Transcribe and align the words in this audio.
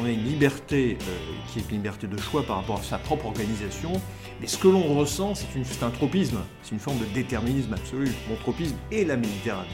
On 0.00 0.04
a 0.04 0.10
une 0.10 0.24
liberté 0.24 0.96
euh, 1.00 1.16
qui 1.48 1.58
est 1.58 1.62
une 1.70 1.78
liberté 1.78 2.06
de 2.06 2.16
choix 2.18 2.44
par 2.44 2.56
rapport 2.56 2.78
à 2.78 2.82
sa 2.82 2.98
propre 2.98 3.26
organisation, 3.26 3.92
mais 4.40 4.46
ce 4.46 4.56
que 4.56 4.68
l'on 4.68 4.94
ressent, 4.94 5.34
c'est 5.34 5.82
un 5.82 5.90
tropisme, 5.90 6.38
c'est 6.62 6.72
une 6.72 6.78
forme 6.78 6.98
de 6.98 7.04
déterminisme 7.06 7.72
absolu. 7.72 8.08
Mon 8.28 8.36
tropisme 8.36 8.76
est 8.92 9.04
la 9.04 9.16
Méditerranée. 9.16 9.68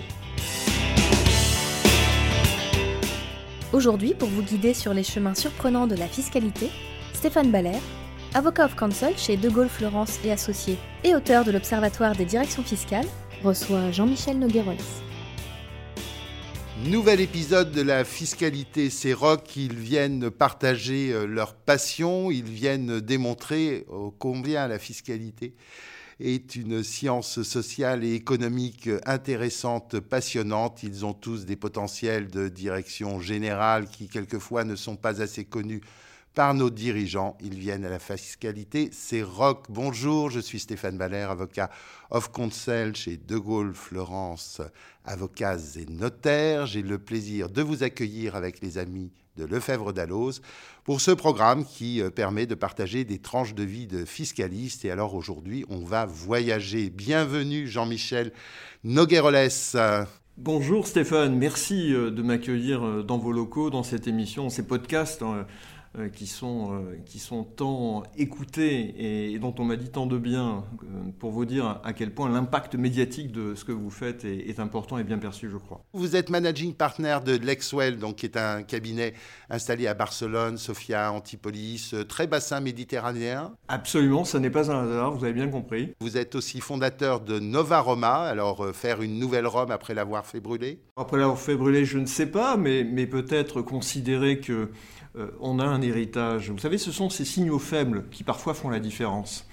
Aujourd'hui, 3.75 4.15
pour 4.15 4.29
vous 4.29 4.43
guider 4.43 4.73
sur 4.73 4.95
les 4.95 5.03
chemins 5.03 5.35
surprenants 5.35 5.87
de 5.87 5.97
la 5.97 6.07
fiscalité, 6.07 6.71
Stéphane 7.13 7.51
Baller, 7.51 7.79
avocat 8.33 8.67
of 8.67 8.77
counsel 8.77 9.19
chez 9.19 9.37
De 9.37 9.51
Gaulle 9.51 9.69
Florence 9.69 10.21
et 10.25 10.33
Associés 10.33 10.79
et 11.03 11.15
auteur 11.15 11.45
de 11.45 11.51
l'Observatoire 11.51 12.15
des 12.15 12.25
directions 12.25 12.63
fiscales, 12.63 13.07
reçoit 13.43 13.91
Jean-Michel 13.91 14.39
Nogueroles. 14.39 14.77
Nouvel 16.83 17.21
épisode 17.21 17.71
de 17.71 17.83
la 17.83 18.05
fiscalité. 18.05 18.91
Ces 18.91 19.15
rocs, 19.15 19.57
ils 19.57 19.79
viennent 19.79 20.29
partager 20.29 21.13
euh, 21.13 21.25
leur 21.25 21.55
passion, 21.55 22.33
ils 22.33 22.43
viennent 22.43 22.99
démontrer 22.99 23.87
euh, 23.93 24.11
combien 24.19 24.67
la 24.67 24.81
fiscalité 24.81 25.55
est 26.19 26.57
une 26.57 26.83
science 26.83 27.43
sociale 27.43 28.03
et 28.03 28.15
économique 28.15 28.91
intéressante, 29.07 30.01
passionnante. 30.01 30.83
Ils 30.83 31.07
ont 31.07 31.15
tous 31.15 31.47
des 31.47 31.57
potentiels 31.57 32.27
de 32.29 32.49
direction 32.49 33.21
générale 33.21 33.87
qui 33.89 34.09
quelquefois 34.09 34.65
ne 34.65 34.75
sont 34.75 34.97
pas 34.97 35.23
assez 35.23 35.45
connus 35.45 35.81
par 36.35 36.55
nos 36.55 36.71
dirigeants. 36.71 37.37
Ils 37.41 37.59
viennent 37.59 37.85
à 37.85 37.91
la 37.91 37.99
fiscalité. 37.99 38.91
C'est 38.93 39.23
rock. 39.23 39.67
Bonjour, 39.69 40.31
je 40.31 40.41
suis 40.41 40.59
Stéphane 40.59 40.99
Baller, 40.99 41.27
avocat 41.31 41.71
of 42.11 42.31
counsel 42.33 42.95
chez 42.95 43.17
De 43.17 43.39
Gaulle 43.39 43.75
Florence, 43.75 44.61
avocats 45.05 45.59
et 45.77 45.87
notaires. 45.87 46.67
J'ai 46.67 46.83
le 46.83 46.99
plaisir 46.99 47.49
de 47.49 47.63
vous 47.63 47.83
accueillir 47.83 48.37
avec 48.37 48.61
les 48.61 48.79
amis 48.79 49.13
de 49.37 49.45
Lefebvre 49.45 49.93
d'Alloz 49.93 50.43
pour 50.85 51.01
ce 51.01 51.11
programme 51.11 51.65
qui 51.65 52.01
euh, 52.01 52.11
permet 52.11 52.47
de 52.47 52.55
partager 52.55 53.05
des 53.05 53.19
tranches 53.19 53.55
de 53.55 53.65
vie 53.65 53.87
de 53.87 54.05
fiscalistes. 54.05 54.85
Et 54.85 54.91
alors 54.91 55.15
aujourd'hui, 55.15 55.65
on 55.69 55.85
va 55.85 56.07
voyager. 56.07 56.91
Bienvenue 56.91 57.67
Jean-Michel 57.67 58.33
Nogueroles. 58.85 59.51
Bonjour 60.37 60.89
Stéphane, 60.89 61.37
merci 61.37 61.95
euh, 61.95 62.11
de 62.11 62.21
m'accueillir 62.21 62.85
euh, 62.85 63.03
dans 63.05 63.19
vos 63.19 63.31
locaux, 63.31 63.71
dans 63.71 63.85
cette 63.85 64.09
émission, 64.09 64.51
ces 64.51 64.67
podcasts 64.67 65.23
hein, 65.23 65.47
qui, 66.13 66.27
sont, 66.27 66.73
euh, 66.73 66.97
qui 67.05 67.19
sont 67.19 67.45
tant 67.45 68.03
écoutés 68.17 69.33
et 69.33 69.39
dont 69.39 69.55
on 69.59 69.65
m'a 69.65 69.77
dit 69.77 69.91
tant 69.91 70.07
de 70.07 70.19
bien 70.19 70.65
euh, 70.83 70.87
pour 71.19 71.31
vous 71.31 71.45
dire 71.45 71.81
à 71.85 71.93
quel 71.93 72.13
point 72.13 72.29
l'impact 72.29 72.75
médiatique 72.75 73.33
de 73.33 73.55
ce 73.55 73.65
que 73.65 73.73
vous 73.73 73.91
faites 73.91 74.25
est, 74.25 74.49
est 74.49 74.61
important 74.61 74.99
et 74.99 75.05
bien 75.05 75.19
perçu, 75.19 75.49
je 75.51 75.57
crois. 75.57 75.83
Vous 75.93 76.17
êtes 76.17 76.31
managing 76.31 76.75
partner 76.75 77.19
de 77.25 77.37
Lexwell, 77.37 77.99
donc 77.99 78.17
qui 78.17 78.27
est 78.27 78.37
un 78.37 78.63
cabinet 78.63 79.15
installé 79.51 79.87
à 79.87 79.95
Barcelone, 79.95 80.59
Sofia, 80.59 81.13
Antipolis, 81.13 81.93
euh, 81.95 82.05
très 82.05 82.27
bassin 82.27 82.61
méditerranéen. 82.61 83.53
Absolument, 83.69 84.25
ça 84.25 84.41
n'est 84.41 84.51
pas 84.51 84.71
un 84.71 84.85
hasard, 84.85 85.13
vous 85.13 85.25
avez 85.25 85.33
bien 85.33 85.49
compris. 85.49 85.93
Vous 86.01 86.17
êtes 86.17 86.35
aussi 86.35 86.61
fondateur 86.61 87.21
de 87.21 87.39
Nova 87.39 87.81
Roma, 87.81 88.15
alors 88.23 88.65
euh, 88.65 88.73
faire 88.73 89.03
une 89.03 89.19
nouvelle 89.19 89.47
Rome 89.47 89.71
après 89.71 89.95
l'avoir 89.95 90.27
fait 90.27 90.41
brûler. 90.41 90.81
Après 90.97 91.19
l'avoir 91.19 91.39
fait 91.39 91.57
brûler, 91.57 91.85
je 91.85 91.99
ne 91.99 92.07
sais 92.07 92.27
pas, 92.27 92.57
mais, 92.57 92.85
mais 92.85 93.07
peut-être 93.07 93.63
considérer 93.63 94.41
que 94.41 94.71
euh, 95.17 95.29
on 95.41 95.59
a 95.59 95.65
un 95.65 95.81
héritage. 95.81 96.51
Vous 96.51 96.59
savez, 96.59 96.79
ce 96.79 96.91
sont 96.91 97.09
ces 97.09 97.25
signaux 97.25 97.59
faibles 97.59 98.05
qui 98.11 98.25
parfois 98.25 98.55
font 98.55 98.69
la 98.69 98.81
différence. 98.81 99.47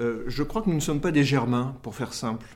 Euh, 0.00 0.24
je 0.26 0.42
crois 0.42 0.62
que 0.62 0.68
nous 0.68 0.76
ne 0.76 0.80
sommes 0.80 1.00
pas 1.00 1.12
des 1.12 1.24
Germains, 1.24 1.76
pour 1.82 1.94
faire 1.94 2.12
simple. 2.12 2.46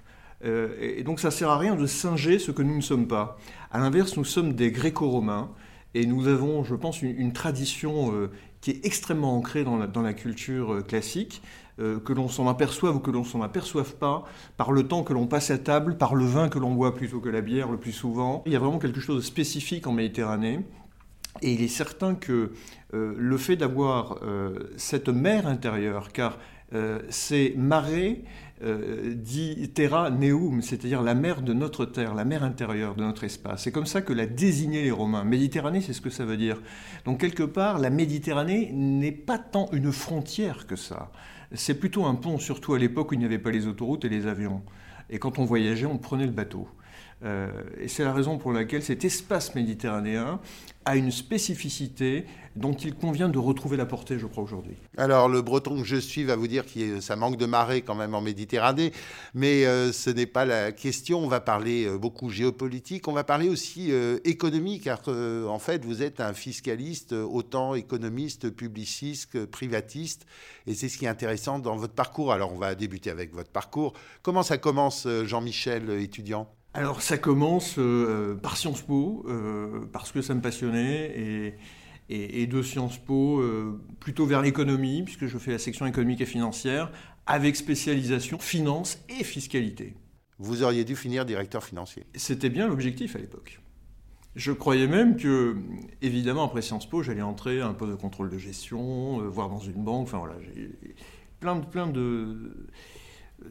Euh, 0.44 0.74
et, 0.80 1.04
donc 1.04 1.20
ça 1.20 1.30
sert 1.30 1.50
à 1.50 1.58
rien 1.58 1.76
de 1.76 1.86
singer 1.86 2.40
ce 2.40 2.50
que 2.50 2.62
nous 2.62 2.74
ne 2.74 2.80
sommes 2.80 3.06
pas. 3.06 3.38
À 3.70 3.78
l'inverse, 3.78 4.16
nous 4.16 4.24
sommes 4.24 4.54
des 4.54 4.72
gréco-romains 4.72 5.50
et 5.94 6.04
nous 6.04 6.26
avons, 6.26 6.64
je 6.64 6.74
pense, 6.74 7.02
une, 7.02 7.32
tradition 7.32 8.28
qui 8.62 8.70
est 8.70 8.86
extrêmement 8.86 9.36
ancrée 9.36 9.62
dans 9.62 9.76
la, 9.76 9.86
dans 9.86 10.00
la 10.00 10.14
culture 10.14 10.84
classique, 10.86 11.42
que 11.76 12.12
l'on 12.14 12.28
s'en 12.28 12.48
aperçoive 12.48 12.96
ou 12.96 12.98
que 12.98 13.10
l'on 13.10 13.24
s'en 13.24 13.42
aperçoive 13.42 13.96
pas, 13.96 14.24
par 14.56 14.72
le 14.72 14.88
temps 14.88 15.02
que 15.02 15.12
l'on 15.12 15.26
passe 15.26 15.50
à 15.50 15.58
table, 15.58 15.98
par 15.98 16.14
le 16.14 16.24
vin 16.24 16.48
que 16.48 16.58
l'on 16.58 16.72
boit 16.72 16.94
plutôt 16.94 17.20
que 17.20 17.28
la 17.28 17.42
bière 17.42 17.70
le 17.70 17.76
plus 17.76 17.92
souvent. 17.92 18.42
Il 18.46 18.52
y 18.52 18.56
a 18.56 18.58
vraiment 18.58 18.78
quelque 18.78 19.00
chose 19.00 19.16
de 19.16 19.26
spécifique 19.26 19.86
en 19.86 19.92
Méditerranée. 19.92 20.60
Et 21.40 21.54
il 21.54 21.62
est 21.62 21.68
certain 21.68 22.14
que 22.14 22.52
euh, 22.94 23.14
le 23.16 23.36
fait 23.38 23.56
d'avoir 23.56 24.18
euh, 24.22 24.70
cette 24.76 25.08
mer 25.08 25.46
intérieure, 25.46 26.12
car 26.12 26.38
euh, 26.74 27.00
c'est 27.08 27.54
marée 27.56 28.24
dit 29.16 29.72
terra 29.74 30.08
neum, 30.08 30.62
c'est-à-dire 30.62 31.02
la 31.02 31.16
mer 31.16 31.42
de 31.42 31.52
notre 31.52 31.84
terre, 31.84 32.14
la 32.14 32.24
mer 32.24 32.44
intérieure 32.44 32.94
de 32.94 33.02
notre 33.02 33.24
espace. 33.24 33.64
C'est 33.64 33.72
comme 33.72 33.86
ça 33.86 34.02
que 34.02 34.12
l'a 34.12 34.24
désigné 34.24 34.84
les 34.84 34.92
Romains. 34.92 35.24
Méditerranée, 35.24 35.80
c'est 35.80 35.92
ce 35.92 36.00
que 36.00 36.10
ça 36.10 36.24
veut 36.24 36.36
dire. 36.36 36.62
Donc 37.04 37.18
quelque 37.18 37.42
part, 37.42 37.80
la 37.80 37.90
Méditerranée 37.90 38.70
n'est 38.72 39.10
pas 39.10 39.38
tant 39.38 39.68
une 39.72 39.90
frontière 39.90 40.68
que 40.68 40.76
ça. 40.76 41.10
C'est 41.52 41.74
plutôt 41.74 42.04
un 42.04 42.14
pont, 42.14 42.38
surtout 42.38 42.74
à 42.74 42.78
l'époque 42.78 43.10
où 43.10 43.14
il 43.14 43.18
n'y 43.18 43.24
avait 43.24 43.40
pas 43.40 43.50
les 43.50 43.66
autoroutes 43.66 44.04
et 44.04 44.08
les 44.08 44.28
avions. 44.28 44.62
Et 45.10 45.18
quand 45.18 45.40
on 45.40 45.44
voyageait, 45.44 45.86
on 45.86 45.98
prenait 45.98 46.26
le 46.26 46.30
bateau. 46.30 46.68
Euh, 47.24 47.48
et 47.80 47.88
c'est 47.88 48.04
la 48.04 48.12
raison 48.12 48.38
pour 48.38 48.52
laquelle 48.52 48.82
cet 48.82 49.04
espace 49.04 49.54
méditerranéen 49.54 50.40
a 50.84 50.96
une 50.96 51.10
spécificité 51.10 52.24
dont 52.56 52.74
il 52.74 52.94
convient 52.94 53.28
de 53.28 53.38
retrouver 53.38 53.76
la 53.76 53.86
portée, 53.86 54.18
je 54.18 54.26
crois, 54.26 54.44
aujourd'hui. 54.44 54.76
Alors 54.98 55.28
le 55.28 55.40
breton 55.40 55.78
que 55.78 55.86
je 55.86 55.96
suis 55.96 56.24
va 56.24 56.36
vous 56.36 56.48
dire 56.48 56.64
que 56.66 57.00
ça 57.00 57.16
manque 57.16 57.36
de 57.36 57.46
marée 57.46 57.82
quand 57.82 57.94
même 57.94 58.14
en 58.14 58.20
Méditerranée, 58.20 58.92
mais 59.34 59.64
euh, 59.64 59.92
ce 59.92 60.10
n'est 60.10 60.26
pas 60.26 60.44
la 60.44 60.72
question. 60.72 61.20
On 61.20 61.28
va 61.28 61.40
parler 61.40 61.86
euh, 61.86 61.96
beaucoup 61.96 62.28
géopolitique, 62.28 63.08
on 63.08 63.12
va 63.12 63.24
parler 63.24 63.48
aussi 63.48 63.90
euh, 63.90 64.18
économie, 64.24 64.80
car 64.80 65.00
en 65.08 65.58
fait 65.58 65.84
vous 65.84 66.02
êtes 66.02 66.20
un 66.20 66.34
fiscaliste, 66.34 67.12
autant 67.12 67.74
économiste, 67.74 68.50
publiciste 68.50 69.46
privatiste, 69.46 70.26
et 70.66 70.74
c'est 70.74 70.88
ce 70.88 70.98
qui 70.98 71.06
est 71.06 71.08
intéressant 71.08 71.58
dans 71.58 71.76
votre 71.76 71.94
parcours. 71.94 72.32
Alors 72.32 72.52
on 72.52 72.58
va 72.58 72.74
débuter 72.74 73.10
avec 73.10 73.34
votre 73.34 73.50
parcours. 73.50 73.94
Comment 74.22 74.42
ça 74.42 74.58
commence, 74.58 75.06
Jean-Michel, 75.24 75.90
étudiant? 75.90 76.48
Alors 76.74 77.02
ça 77.02 77.18
commence 77.18 77.74
euh, 77.78 78.34
par 78.34 78.56
Sciences 78.56 78.80
Po, 78.80 79.24
euh, 79.28 79.84
parce 79.92 80.10
que 80.10 80.22
ça 80.22 80.34
me 80.34 80.40
passionnait, 80.40 81.12
et, 81.18 81.54
et, 82.08 82.42
et 82.42 82.46
de 82.46 82.62
Sciences 82.62 82.96
Po 82.96 83.40
euh, 83.40 83.78
plutôt 84.00 84.24
vers 84.24 84.40
l'économie, 84.40 85.02
puisque 85.02 85.26
je 85.26 85.36
fais 85.36 85.52
la 85.52 85.58
section 85.58 85.84
économique 85.84 86.22
et 86.22 86.26
financière, 86.26 86.90
avec 87.26 87.56
spécialisation 87.56 88.38
finance 88.38 88.98
et 89.10 89.22
fiscalité. 89.22 89.94
Vous 90.38 90.62
auriez 90.62 90.84
dû 90.84 90.96
finir 90.96 91.26
directeur 91.26 91.62
financier. 91.62 92.06
C'était 92.14 92.48
bien 92.48 92.66
l'objectif 92.68 93.16
à 93.16 93.18
l'époque. 93.18 93.60
Je 94.34 94.50
croyais 94.50 94.86
même 94.86 95.16
que, 95.16 95.56
évidemment, 96.00 96.44
après 96.44 96.62
Sciences 96.62 96.88
Po, 96.88 97.02
j'allais 97.02 97.20
entrer 97.20 97.60
à 97.60 97.68
un 97.68 97.74
poste 97.74 97.90
de 97.90 97.96
contrôle 97.96 98.30
de 98.30 98.38
gestion, 98.38 99.18
voire 99.28 99.50
dans 99.50 99.58
une 99.58 99.84
banque. 99.84 100.04
Enfin 100.04 100.18
voilà, 100.18 100.36
j'ai 100.40 100.70
plein 101.38 101.56
de, 101.56 101.66
plein 101.66 101.86
de 101.86 102.66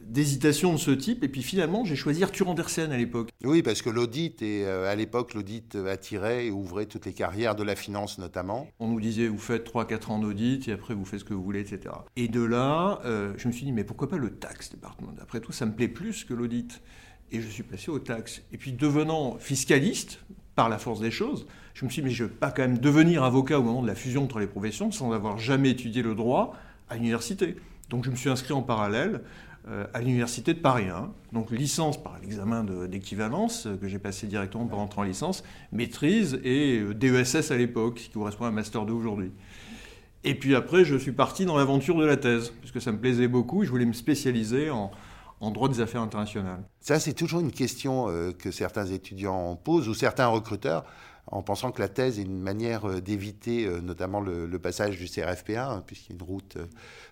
d'hésitations 0.04 0.72
de 0.72 0.78
ce 0.78 0.90
type. 0.90 1.24
Et 1.24 1.28
puis 1.28 1.42
finalement, 1.42 1.84
j'ai 1.84 1.96
choisi 1.96 2.22
Arthur 2.22 2.48
Andersen 2.48 2.92
à 2.92 2.96
l'époque. 2.96 3.30
Oui, 3.44 3.62
parce 3.62 3.82
que 3.82 3.90
l'audit, 3.90 4.42
et 4.42 4.64
euh, 4.64 4.90
à 4.90 4.94
l'époque, 4.94 5.34
l'audit 5.34 5.76
attirait 5.76 6.46
et 6.46 6.50
ouvrait 6.50 6.86
toutes 6.86 7.06
les 7.06 7.12
carrières 7.12 7.54
de 7.54 7.62
la 7.62 7.76
finance 7.76 8.18
notamment. 8.18 8.68
On 8.78 8.88
nous 8.88 9.00
disait, 9.00 9.28
vous 9.28 9.38
faites 9.38 9.70
3-4 9.70 10.10
ans 10.10 10.18
d'audit 10.18 10.68
et 10.68 10.72
après 10.72 10.94
vous 10.94 11.04
faites 11.04 11.20
ce 11.20 11.24
que 11.24 11.34
vous 11.34 11.42
voulez, 11.42 11.60
etc. 11.60 11.94
Et 12.16 12.28
de 12.28 12.42
là, 12.42 13.00
euh, 13.04 13.32
je 13.36 13.48
me 13.48 13.52
suis 13.52 13.64
dit, 13.64 13.72
mais 13.72 13.84
pourquoi 13.84 14.08
pas 14.08 14.18
le 14.18 14.30
tax 14.30 14.70
département 14.70 15.12
Après 15.20 15.40
tout, 15.40 15.52
ça 15.52 15.66
me 15.66 15.72
plaît 15.72 15.88
plus 15.88 16.24
que 16.24 16.34
l'audit. 16.34 16.80
Et 17.30 17.40
je 17.40 17.48
suis 17.48 17.62
passé 17.62 17.90
au 17.90 17.98
tax. 17.98 18.42
Et 18.52 18.58
puis 18.58 18.72
devenant 18.72 19.38
fiscaliste, 19.38 20.18
par 20.54 20.68
la 20.68 20.78
force 20.78 21.00
des 21.00 21.10
choses, 21.10 21.46
je 21.74 21.84
me 21.84 21.90
suis 21.90 22.02
dit, 22.02 22.08
mais 22.08 22.14
je 22.14 22.24
ne 22.24 22.28
vais 22.28 22.34
pas 22.34 22.50
quand 22.50 22.62
même 22.62 22.78
devenir 22.78 23.24
avocat 23.24 23.58
au 23.58 23.62
moment 23.62 23.82
de 23.82 23.86
la 23.86 23.94
fusion 23.94 24.24
entre 24.24 24.38
les 24.38 24.46
professions 24.46 24.90
sans 24.90 25.12
avoir 25.12 25.38
jamais 25.38 25.70
étudié 25.70 26.02
le 26.02 26.14
droit 26.14 26.54
à 26.88 26.96
l'université. 26.96 27.56
Donc 27.92 28.06
je 28.06 28.10
me 28.10 28.16
suis 28.16 28.30
inscrit 28.30 28.54
en 28.54 28.62
parallèle 28.62 29.20
euh, 29.68 29.84
à 29.92 30.00
l'université 30.00 30.54
de 30.54 30.58
Paris 30.58 30.88
1. 30.88 31.12
Donc 31.32 31.50
licence 31.50 32.02
par 32.02 32.18
l'examen 32.22 32.64
d'équivalence 32.88 33.66
euh, 33.66 33.76
que 33.76 33.86
j'ai 33.86 33.98
passé 33.98 34.26
directement 34.26 34.66
pour 34.66 34.78
entrer 34.78 35.02
en 35.02 35.04
licence, 35.04 35.44
maîtrise 35.72 36.40
et 36.42 36.78
euh, 36.78 36.94
DESS 36.94 37.50
à 37.50 37.56
l'époque, 37.58 37.96
qui 37.96 38.08
correspond 38.08 38.46
à 38.46 38.48
un 38.48 38.52
master 38.52 38.86
2 38.86 38.94
aujourd'hui. 38.94 39.30
Et 40.24 40.34
puis 40.34 40.54
après, 40.54 40.86
je 40.86 40.96
suis 40.96 41.12
parti 41.12 41.44
dans 41.44 41.58
l'aventure 41.58 41.98
de 41.98 42.06
la 42.06 42.16
thèse, 42.16 42.54
puisque 42.60 42.80
ça 42.80 42.92
me 42.92 42.98
plaisait 42.98 43.28
beaucoup. 43.28 43.62
Je 43.62 43.68
voulais 43.68 43.84
me 43.84 43.92
spécialiser 43.92 44.70
en, 44.70 44.90
droit 45.50 45.68
des 45.68 45.80
affaires 45.80 46.00
internationales. 46.00 46.62
Ça, 46.80 46.98
c'est 46.98 47.12
toujours 47.12 47.40
une 47.40 47.50
question 47.50 48.06
que 48.38 48.52
certains 48.52 48.86
étudiants 48.86 49.56
posent 49.56 49.88
ou 49.88 49.94
certains 49.94 50.28
recruteurs. 50.28 50.84
En 51.26 51.42
pensant 51.42 51.70
que 51.70 51.80
la 51.80 51.88
thèse 51.88 52.18
est 52.18 52.22
une 52.22 52.40
manière 52.40 53.00
d'éviter 53.00 53.66
notamment 53.80 54.20
le, 54.20 54.58
passage 54.58 54.98
du 54.98 55.06
CRFPA, 55.06 55.70
hein, 55.70 55.84
puisqu'il 55.86 56.10
y 56.10 56.12
a 56.12 56.16
une 56.16 56.22
route 56.22 56.58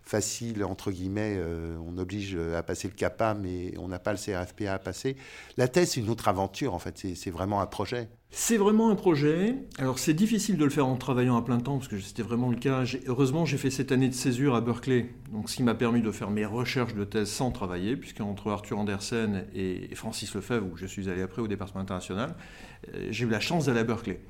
facile, 0.02 0.64
entre 0.64 0.90
guillemets, 0.90 1.40
on 1.86 1.96
oblige 1.96 2.36
à 2.36 2.62
passer 2.62 2.88
le 2.88 2.94
CAPA, 2.94 3.34
mais 3.34 3.72
on 3.78 3.88
n'a 3.88 3.98
pas 3.98 4.12
le 4.12 4.18
CRFPA 4.18 4.74
à 4.74 4.78
passer. 4.78 5.16
La 5.56 5.68
thèse, 5.68 5.92
c'est 5.92 6.00
une 6.00 6.10
autre 6.10 6.28
aventure, 6.28 6.74
en 6.74 6.78
fait, 6.78 6.98
c'est 7.14 7.30
vraiment 7.30 7.60
un 7.60 7.66
projet. 7.66 8.08
C'est 8.32 8.59
vraiment 8.59 8.91
un 8.91 8.94
projet. 8.94 9.56
Alors 9.79 9.99
c'est 9.99 10.15
difficile 10.15 10.56
de 10.56 10.62
le 10.62 10.71
faire 10.71 10.87
en 10.87 10.97
travaillant 10.97 11.37
à 11.37 11.43
plein 11.43 11.59
temps, 11.59 11.79
parce 11.79 11.88
que 11.88 11.99
c'était 11.99 12.23
vraiment 12.23 12.49
le 12.49 12.56
cas. 12.56 12.85
Heureusement, 13.06 13.44
j'ai 13.44 13.59
fait 13.59 13.71
cette 13.71 13.91
année 13.91 14.09
de 14.09 14.15
césure 14.15 14.55
à 14.55 14.61
Berkeley, 14.61 15.11
donc 15.32 15.50
ce 15.50 15.56
qui 15.56 15.65
m'a 15.65 15.75
permis 15.75 16.00
de 16.00 16.12
faire 16.12 16.31
mes 16.31 16.44
recherches 16.44 16.94
de 16.94 17.05
thèse 17.05 17.29
sans 17.29 17.50
travailler, 17.50 17.97
puisque 17.97 18.21
entre 18.21 18.50
Arthur 18.50 18.79
Andersen 18.79 19.47
et 19.53 19.93
Francis 19.97 20.32
Lefebvre, 20.32 20.67
où 20.73 20.77
je 20.77 20.87
suis 20.87 21.09
allé 21.09 21.23
après 21.23 21.43
au 21.43 21.49
département 21.49 21.81
international, 21.81 22.37
euh, 22.94 23.09
j'ai 23.11 23.25
eu 23.25 23.29
la 23.29 23.41
chance 23.41 23.67
d'aller 23.67 23.81
à 23.81 23.85
Berkeley 23.85 24.21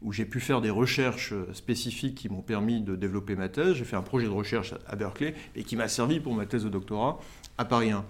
où 0.00 0.12
j'ai 0.12 0.24
pu 0.24 0.40
faire 0.40 0.60
des 0.60 0.70
recherches 0.70 1.34
spécifiques 1.52 2.14
qui 2.14 2.28
m'ont 2.28 2.42
permis 2.42 2.80
de 2.80 2.94
développer 2.94 3.34
ma 3.34 3.48
thèse. 3.48 3.74
J'ai 3.74 3.84
fait 3.84 3.96
un 3.96 4.02
projet 4.02 4.26
de 4.26 4.32
recherche 4.32 4.74
à 4.86 4.96
Berkeley 4.96 5.34
et 5.56 5.64
qui 5.64 5.74
m'a 5.74 5.88
servi 5.88 6.20
pour 6.20 6.34
ma 6.34 6.46
thèse 6.46 6.64
de 6.64 6.68
doctorat 6.68 7.18
à 7.58 7.64
Paris 7.64 7.90
1. 7.90 8.04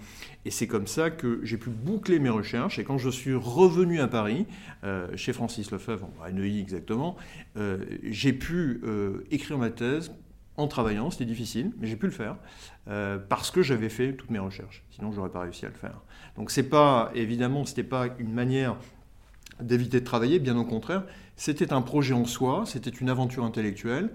Et 0.44 0.50
c'est 0.50 0.66
comme 0.66 0.86
ça 0.86 1.10
que 1.10 1.40
j'ai 1.42 1.56
pu 1.56 1.70
boucler 1.70 2.18
mes 2.18 2.28
recherches. 2.28 2.78
Et 2.78 2.84
quand 2.84 2.98
je 2.98 3.08
suis 3.08 3.34
revenu 3.34 4.00
à 4.00 4.08
Paris, 4.08 4.46
euh, 4.84 5.08
chez 5.16 5.32
Francis 5.32 5.70
Lefebvre, 5.70 6.10
à 6.22 6.30
Neuilly 6.30 6.60
exactement, 6.60 7.16
euh, 7.56 7.84
j'ai 8.02 8.34
pu 8.34 8.80
euh, 8.84 9.26
écrire 9.30 9.56
ma 9.56 9.70
thèse 9.70 10.12
en 10.58 10.68
travaillant. 10.68 11.10
C'était 11.10 11.24
difficile, 11.24 11.72
mais 11.78 11.86
j'ai 11.86 11.96
pu 11.96 12.06
le 12.06 12.12
faire 12.12 12.36
parce 13.28 13.50
que 13.50 13.60
j'avais 13.60 13.90
fait 13.90 14.14
toutes 14.14 14.30
mes 14.30 14.38
recherches. 14.38 14.82
Sinon, 14.90 15.12
j'aurais 15.12 15.28
pas 15.28 15.40
réussi 15.40 15.66
à 15.66 15.68
le 15.68 15.74
faire. 15.74 16.00
Donc, 16.36 16.50
c'est 16.50 16.62
pas 16.62 17.12
évidemment, 17.14 17.66
c'était 17.66 17.82
pas 17.82 18.06
une 18.18 18.32
manière 18.32 18.76
d'éviter 19.60 20.00
de 20.00 20.04
travailler. 20.06 20.38
Bien 20.38 20.56
au 20.56 20.64
contraire, 20.64 21.04
c'était 21.38 21.72
un 21.72 21.80
projet 21.82 22.12
en 22.12 22.26
soi. 22.26 22.64
C'était 22.66 22.90
une 22.90 23.08
aventure 23.08 23.44
intellectuelle. 23.44 24.10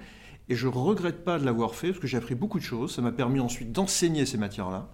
Et 0.49 0.55
je 0.55 0.67
regrette 0.67 1.23
pas 1.23 1.39
de 1.39 1.45
l'avoir 1.45 1.73
fait 1.73 1.87
parce 1.87 1.99
que 1.99 2.05
j'ai 2.05 2.17
appris 2.17 2.35
beaucoup 2.35 2.59
de 2.59 2.63
choses. 2.63 2.93
Ça 2.93 3.01
m'a 3.01 3.13
permis 3.13 3.39
ensuite 3.39 3.71
d'enseigner 3.71 4.25
ces 4.25 4.37
matières-là. 4.37 4.89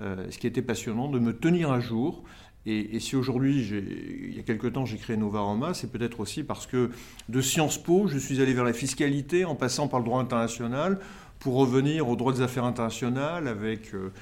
Euh, 0.00 0.30
ce 0.30 0.38
qui 0.38 0.46
était 0.46 0.62
passionnant, 0.62 1.08
de 1.08 1.18
me 1.18 1.36
tenir 1.36 1.70
à 1.70 1.80
jour. 1.80 2.22
Et, 2.64 3.00
si 3.00 3.16
aujourd'hui, 3.16 3.66
il 3.68 4.36
y 4.36 4.38
a 4.38 4.42
quelque 4.44 4.68
temps, 4.68 4.86
j'ai 4.86 4.96
créé 4.96 5.16
Novaroma, 5.16 5.74
c'est 5.74 5.90
peut-être 5.90 6.20
aussi 6.20 6.44
parce 6.44 6.68
que 6.68 6.90
de 7.28 7.40
Sciences 7.40 7.76
Po, 7.76 8.06
je 8.06 8.16
suis 8.18 8.40
allé 8.40 8.54
vers 8.54 8.62
la 8.62 8.72
fiscalité 8.72 9.44
en 9.44 9.56
passant 9.56 9.88
par 9.88 9.98
le 9.98 10.04
droit 10.06 10.20
international 10.20 11.00
pour 11.40 11.54
revenir 11.54 12.08
au 12.08 12.14
droit 12.14 12.32
des 12.32 12.40
affaires 12.40 12.64
internationales 12.64 13.48
avec 13.48 13.92
euh, 13.94 14.12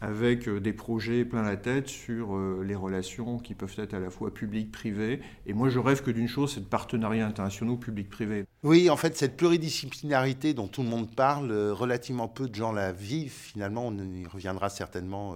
avec 0.00 0.48
euh, 0.48 0.60
des 0.60 0.72
projets 0.72 1.24
plein 1.24 1.42
la 1.42 1.56
tête 1.56 1.88
sur 1.88 2.34
euh, 2.34 2.62
les 2.66 2.74
relations 2.74 3.38
qui 3.38 3.54
peuvent 3.54 3.74
être 3.76 3.94
à 3.94 3.98
la 3.98 4.10
fois 4.10 4.32
publiques-privées. 4.32 5.20
Et 5.46 5.52
moi, 5.52 5.68
je 5.68 5.78
rêve 5.78 6.02
que 6.02 6.10
d'une 6.10 6.28
chose, 6.28 6.54
c'est 6.54 6.60
de 6.60 6.66
partenariats 6.66 7.26
internationaux 7.26 7.76
publics-privés. 7.76 8.46
Oui, 8.62 8.88
en 8.88 8.96
fait, 8.96 9.16
cette 9.16 9.36
pluridisciplinarité 9.36 10.54
dont 10.54 10.68
tout 10.68 10.82
le 10.82 10.88
monde 10.88 11.14
parle, 11.14 11.50
euh, 11.50 11.72
relativement 11.72 12.28
peu 12.28 12.48
de 12.48 12.54
gens 12.54 12.72
la 12.72 12.92
vivent. 12.92 13.30
Finalement, 13.30 13.86
on 13.86 13.98
y 13.98 14.26
reviendra 14.26 14.68
certainement 14.68 15.34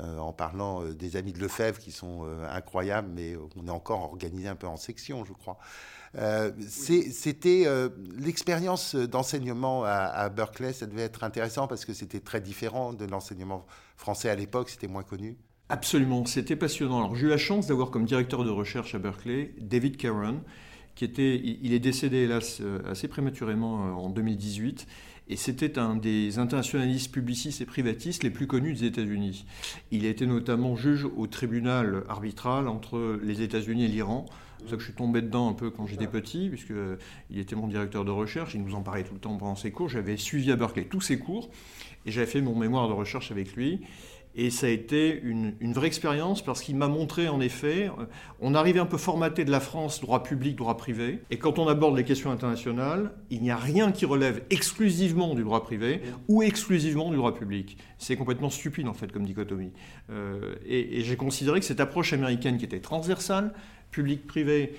en 0.00 0.32
parlant 0.32 0.82
des 0.86 1.16
amis 1.16 1.32
de 1.32 1.38
Lefebvre 1.38 1.78
qui 1.78 1.92
sont 1.92 2.26
incroyables, 2.50 3.08
mais 3.14 3.36
on 3.56 3.66
est 3.68 3.70
encore 3.70 4.02
organisé 4.02 4.48
un 4.48 4.56
peu 4.56 4.66
en 4.66 4.76
section, 4.76 5.24
je 5.24 5.32
crois. 5.32 5.58
C'était 6.68 7.66
l'expérience 8.16 8.94
d'enseignement 8.94 9.84
à, 9.84 10.28
Berkeley, 10.28 10.72
ça 10.72 10.86
devait 10.86 11.02
être 11.02 11.24
intéressant 11.24 11.66
parce 11.66 11.84
que 11.84 11.92
c'était 11.92 12.20
très 12.20 12.40
différent 12.40 12.92
de 12.92 13.04
l'enseignement 13.04 13.66
français 13.96 14.28
à 14.28 14.34
l'époque, 14.34 14.70
c'était 14.70 14.88
moins 14.88 15.02
connu. 15.02 15.36
Absolument, 15.68 16.26
c'était 16.26 16.56
passionnant. 16.56 16.98
Alors 16.98 17.14
j'ai 17.14 17.26
eu 17.26 17.30
la 17.30 17.38
chance 17.38 17.66
d'avoir 17.66 17.90
comme 17.90 18.04
directeur 18.04 18.44
de 18.44 18.50
recherche 18.50 18.94
à 18.94 18.98
Berkeley 18.98 19.54
David 19.58 19.96
Caron, 19.96 20.42
qui 20.94 21.04
était, 21.04 21.40
il 21.42 21.72
est 21.72 21.78
décédé 21.78 22.18
hélas 22.18 22.58
euh, 22.60 22.78
assez 22.88 23.08
prématurément 23.08 23.86
euh, 23.86 23.92
en 23.92 24.10
2018, 24.10 24.86
et 25.28 25.36
c'était 25.36 25.78
un 25.78 25.96
des 25.96 26.38
internationalistes 26.38 27.12
publicistes 27.12 27.60
et 27.60 27.64
privatistes 27.64 28.22
les 28.22 28.30
plus 28.30 28.46
connus 28.46 28.74
des 28.74 28.84
États-Unis. 28.84 29.46
Il 29.90 30.04
a 30.04 30.08
été 30.08 30.26
notamment 30.26 30.76
juge 30.76 31.06
au 31.16 31.26
tribunal 31.26 32.04
arbitral 32.08 32.68
entre 32.68 33.18
les 33.22 33.42
États-Unis 33.42 33.84
et 33.84 33.88
l'Iran. 33.88 34.26
C'est 34.58 34.62
pour 34.64 34.70
ça 34.70 34.76
que 34.76 34.82
je 34.82 34.86
suis 34.86 34.94
tombé 34.94 35.22
dedans 35.22 35.48
un 35.48 35.52
peu 35.52 35.70
quand 35.70 35.86
j'étais 35.86 36.06
petit, 36.06 36.48
puisque 36.48 36.70
euh, 36.70 36.96
était 37.34 37.56
mon 37.56 37.68
directeur 37.68 38.04
de 38.04 38.10
recherche, 38.10 38.54
il 38.54 38.62
nous 38.62 38.74
en 38.74 38.82
parlait 38.82 39.04
tout 39.04 39.14
le 39.14 39.20
temps 39.20 39.36
pendant 39.36 39.56
ses 39.56 39.70
cours. 39.70 39.88
J'avais 39.88 40.16
suivi 40.16 40.50
à 40.52 40.56
Berkeley 40.56 40.86
tous 40.86 41.02
ses 41.02 41.18
cours, 41.18 41.50
et 42.06 42.10
j'avais 42.10 42.26
fait 42.26 42.40
mon 42.40 42.54
mémoire 42.54 42.88
de 42.88 42.94
recherche 42.94 43.30
avec 43.30 43.54
lui. 43.56 43.80
Et 44.36 44.50
ça 44.50 44.66
a 44.66 44.70
été 44.70 45.20
une, 45.22 45.54
vraie 45.72 45.86
expérience 45.86 46.42
parce 46.42 46.60
qu'il 46.60 46.76
m'a 46.76 46.88
montré 46.88 47.28
en 47.28 47.40
effet, 47.40 47.90
euh, 47.98 48.06
on 48.40 48.54
arrivait 48.54 48.80
un 48.80 48.86
peu 48.86 48.98
formaté 48.98 49.44
de 49.44 49.50
la 49.50 49.60
France, 49.60 50.00
droit 50.00 50.22
public, 50.22 50.56
droit 50.56 50.76
privé. 50.76 51.20
Et 51.30 51.38
quand 51.38 51.58
on 51.58 51.68
aborde 51.68 51.96
les 51.96 52.04
questions 52.04 52.30
internationales, 52.32 53.12
il 53.30 53.42
n'y 53.42 53.50
a 53.50 53.56
rien 53.56 53.92
qui 53.92 54.06
relève 54.06 54.42
exclusivement 54.50 55.34
du 55.34 55.44
droit 55.44 55.62
privé 55.62 56.00
ou 56.26 56.42
exclusivement 56.42 57.10
du 57.10 57.16
droit 57.16 57.34
public. 57.34 57.76
C'est 57.98 58.16
complètement 58.16 58.50
stupide 58.50 58.88
en 58.88 58.94
fait 58.94 59.12
comme 59.12 59.24
dichotomie. 59.24 59.72
Euh, 60.10 60.54
et 60.66 61.02
j'ai 61.02 61.16
considéré 61.16 61.60
que 61.60 61.66
cette 61.66 61.80
approche 61.80 62.12
américaine 62.12 62.58
qui 62.58 62.64
était 62.64 62.80
transversale, 62.80 63.52
public-privé 63.94 64.74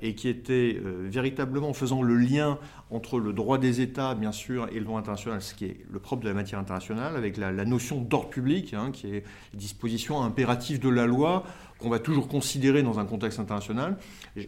et 0.00 0.14
qui 0.14 0.28
était 0.28 0.78
euh, 0.84 1.06
véritablement 1.08 1.72
faisant 1.72 2.02
le 2.02 2.16
lien 2.16 2.58
entre 2.90 3.18
le 3.18 3.32
droit 3.32 3.58
des 3.58 3.80
États, 3.80 4.14
bien 4.14 4.30
sûr, 4.30 4.68
et 4.70 4.78
le 4.78 4.84
droit 4.84 5.00
international, 5.00 5.42
ce 5.42 5.54
qui 5.54 5.64
est 5.64 5.76
le 5.90 5.98
propre 5.98 6.22
de 6.22 6.28
la 6.28 6.34
matière 6.34 6.60
internationale, 6.60 7.16
avec 7.16 7.36
la, 7.36 7.52
notion 7.64 8.00
d'ordre 8.00 8.30
public, 8.30 8.74
hein, 8.74 8.90
qui 8.92 9.08
est 9.08 9.24
disposition 9.52 10.22
impérative 10.22 10.78
de 10.78 10.88
la 10.88 11.06
loi, 11.06 11.44
qu'on 11.78 11.88
va 11.88 11.98
toujours 11.98 12.28
considérer 12.28 12.82
dans 12.82 12.98
un 13.00 13.04
contexte 13.04 13.40
international. 13.40 13.96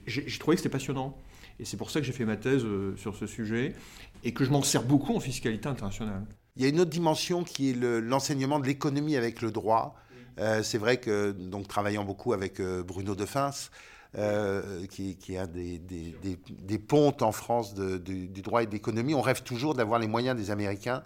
J'ai 0.06 0.38
trouvé 0.38 0.56
que 0.56 0.62
c'était 0.62 0.72
passionnant. 0.72 1.18
Et 1.58 1.64
c'est 1.64 1.76
pour 1.76 1.90
ça 1.90 2.00
que 2.00 2.06
j'ai 2.06 2.12
fait 2.12 2.26
ma 2.26 2.36
thèse 2.36 2.64
euh, 2.64 2.94
sur 2.96 3.16
ce 3.16 3.26
sujet 3.26 3.74
et 4.22 4.32
que 4.32 4.44
je 4.44 4.50
m'en 4.50 4.62
sers 4.62 4.84
beaucoup 4.84 5.16
en 5.16 5.20
fiscalité 5.20 5.68
internationale. 5.68 6.22
Il 6.56 6.62
y 6.62 6.66
a 6.66 6.68
une 6.68 6.80
autre 6.80 6.90
dimension 6.90 7.42
qui 7.42 7.70
est 7.70 7.74
l'enseignement 7.74 8.60
de 8.60 8.66
l'économie 8.66 9.16
avec 9.16 9.42
le 9.42 9.50
droit. 9.50 9.96
c'est 10.62 10.78
vrai 10.78 10.98
que, 10.98 11.32
donc, 11.32 11.68
travaillant 11.68 12.04
beaucoup 12.04 12.32
avec 12.32 12.62
Bruno 12.62 13.14
Defins, 13.14 13.50
euh, 14.18 14.86
qui, 14.86 15.14
est 15.28 15.36
un 15.36 15.46
des, 15.46 15.78
des, 15.78 16.78
pontes 16.78 17.20
en 17.20 17.32
France 17.32 17.74
du 17.74 18.42
droit 18.42 18.62
et 18.62 18.66
de 18.66 18.72
l'économie. 18.72 19.14
On 19.14 19.20
rêve 19.20 19.42
toujours 19.42 19.74
d'avoir 19.74 19.98
les 19.98 20.06
moyens 20.06 20.34
des 20.34 20.50
Américains 20.50 21.02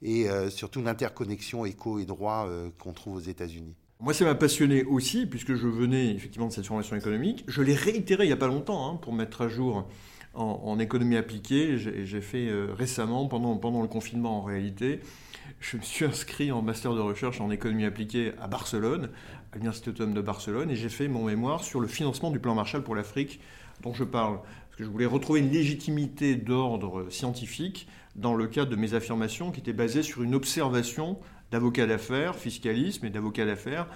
et 0.00 0.30
euh, 0.30 0.48
surtout 0.48 0.80
l'interconnexion 0.80 1.66
éco 1.66 1.98
et 1.98 2.06
droit 2.06 2.46
euh, 2.48 2.70
qu'on 2.78 2.94
trouve 2.94 3.16
aux 3.16 3.20
États-Unis. 3.20 3.76
Moi, 4.00 4.14
ça 4.14 4.24
m'a 4.24 4.34
passionné 4.34 4.82
aussi, 4.82 5.26
puisque 5.26 5.54
je 5.54 5.66
venais 5.66 6.14
effectivement 6.14 6.48
de 6.48 6.52
cette 6.54 6.66
formation 6.66 6.96
économique. 6.96 7.44
Je 7.48 7.60
l'ai 7.60 7.74
réitéré 7.74 8.24
il 8.24 8.28
n'y 8.28 8.32
a 8.32 8.36
pas 8.38 8.46
longtemps 8.46 8.90
hein, 8.90 8.96
pour 8.96 9.12
mettre 9.12 9.42
à 9.42 9.48
jour 9.48 9.86
en, 10.32 10.78
économie 10.78 11.16
appliquée. 11.16 11.76
J'ai 11.76 12.20
fait 12.20 12.50
récemment, 12.76 13.28
pendant, 13.28 13.56
pendant 13.56 13.82
le 13.82 13.88
confinement 13.88 14.38
en 14.38 14.42
réalité, 14.42 15.00
je 15.60 15.76
me 15.76 15.82
suis 15.82 16.04
inscrit 16.04 16.52
en 16.52 16.62
master 16.62 16.94
de 16.94 17.00
recherche 17.00 17.40
en 17.40 17.50
économie 17.50 17.84
appliquée 17.84 18.32
à 18.40 18.48
Barcelone, 18.48 19.10
à 19.54 19.56
l'Université 19.56 19.90
autonome 19.90 20.14
de 20.14 20.20
Barcelone, 20.20 20.68
et 20.72 20.74
j'ai 20.74 20.88
fait 20.88 21.06
mon 21.06 21.26
mémoire 21.26 21.62
sur 21.62 21.78
le 21.78 21.86
financement 21.86 22.32
du 22.32 22.40
plan 22.40 22.56
Marshall 22.56 22.82
pour 22.82 22.96
l'Afrique 22.96 23.38
dont 23.82 23.94
je 23.94 24.02
parle. 24.02 24.38
Parce 24.38 24.78
que 24.78 24.84
je 24.84 24.88
voulais 24.88 25.06
retrouver 25.06 25.38
une 25.38 25.52
légitimité 25.52 26.34
d'ordre 26.34 27.06
scientifique 27.08 27.86
dans 28.16 28.34
le 28.34 28.48
cadre 28.48 28.72
de 28.72 28.76
mes 28.76 28.94
affirmations 28.94 29.52
qui 29.52 29.60
étaient 29.60 29.72
basées 29.72 30.02
sur 30.02 30.24
une 30.24 30.34
observation 30.34 31.18
d'avocat 31.52 31.86
d'affaires, 31.86 32.34
fiscalisme 32.34 33.06
et 33.06 33.10
d'avocat 33.10 33.46
d'affaires. 33.46 33.86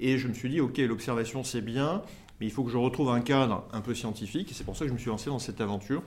Et 0.00 0.18
je 0.18 0.26
me 0.26 0.34
suis 0.34 0.48
dit, 0.48 0.60
ok, 0.60 0.78
l'observation 0.78 1.44
c'est 1.44 1.60
bien, 1.60 2.02
mais 2.40 2.46
il 2.46 2.50
faut 2.50 2.64
que 2.64 2.72
je 2.72 2.76
retrouve 2.76 3.10
un 3.10 3.20
cadre 3.20 3.68
un 3.72 3.82
peu 3.82 3.94
scientifique, 3.94 4.50
et 4.50 4.54
c'est 4.54 4.64
pour 4.64 4.76
ça 4.76 4.84
que 4.84 4.88
je 4.88 4.94
me 4.94 4.98
suis 4.98 5.10
lancé 5.10 5.30
dans 5.30 5.38
cette 5.38 5.60
aventure. 5.60 6.02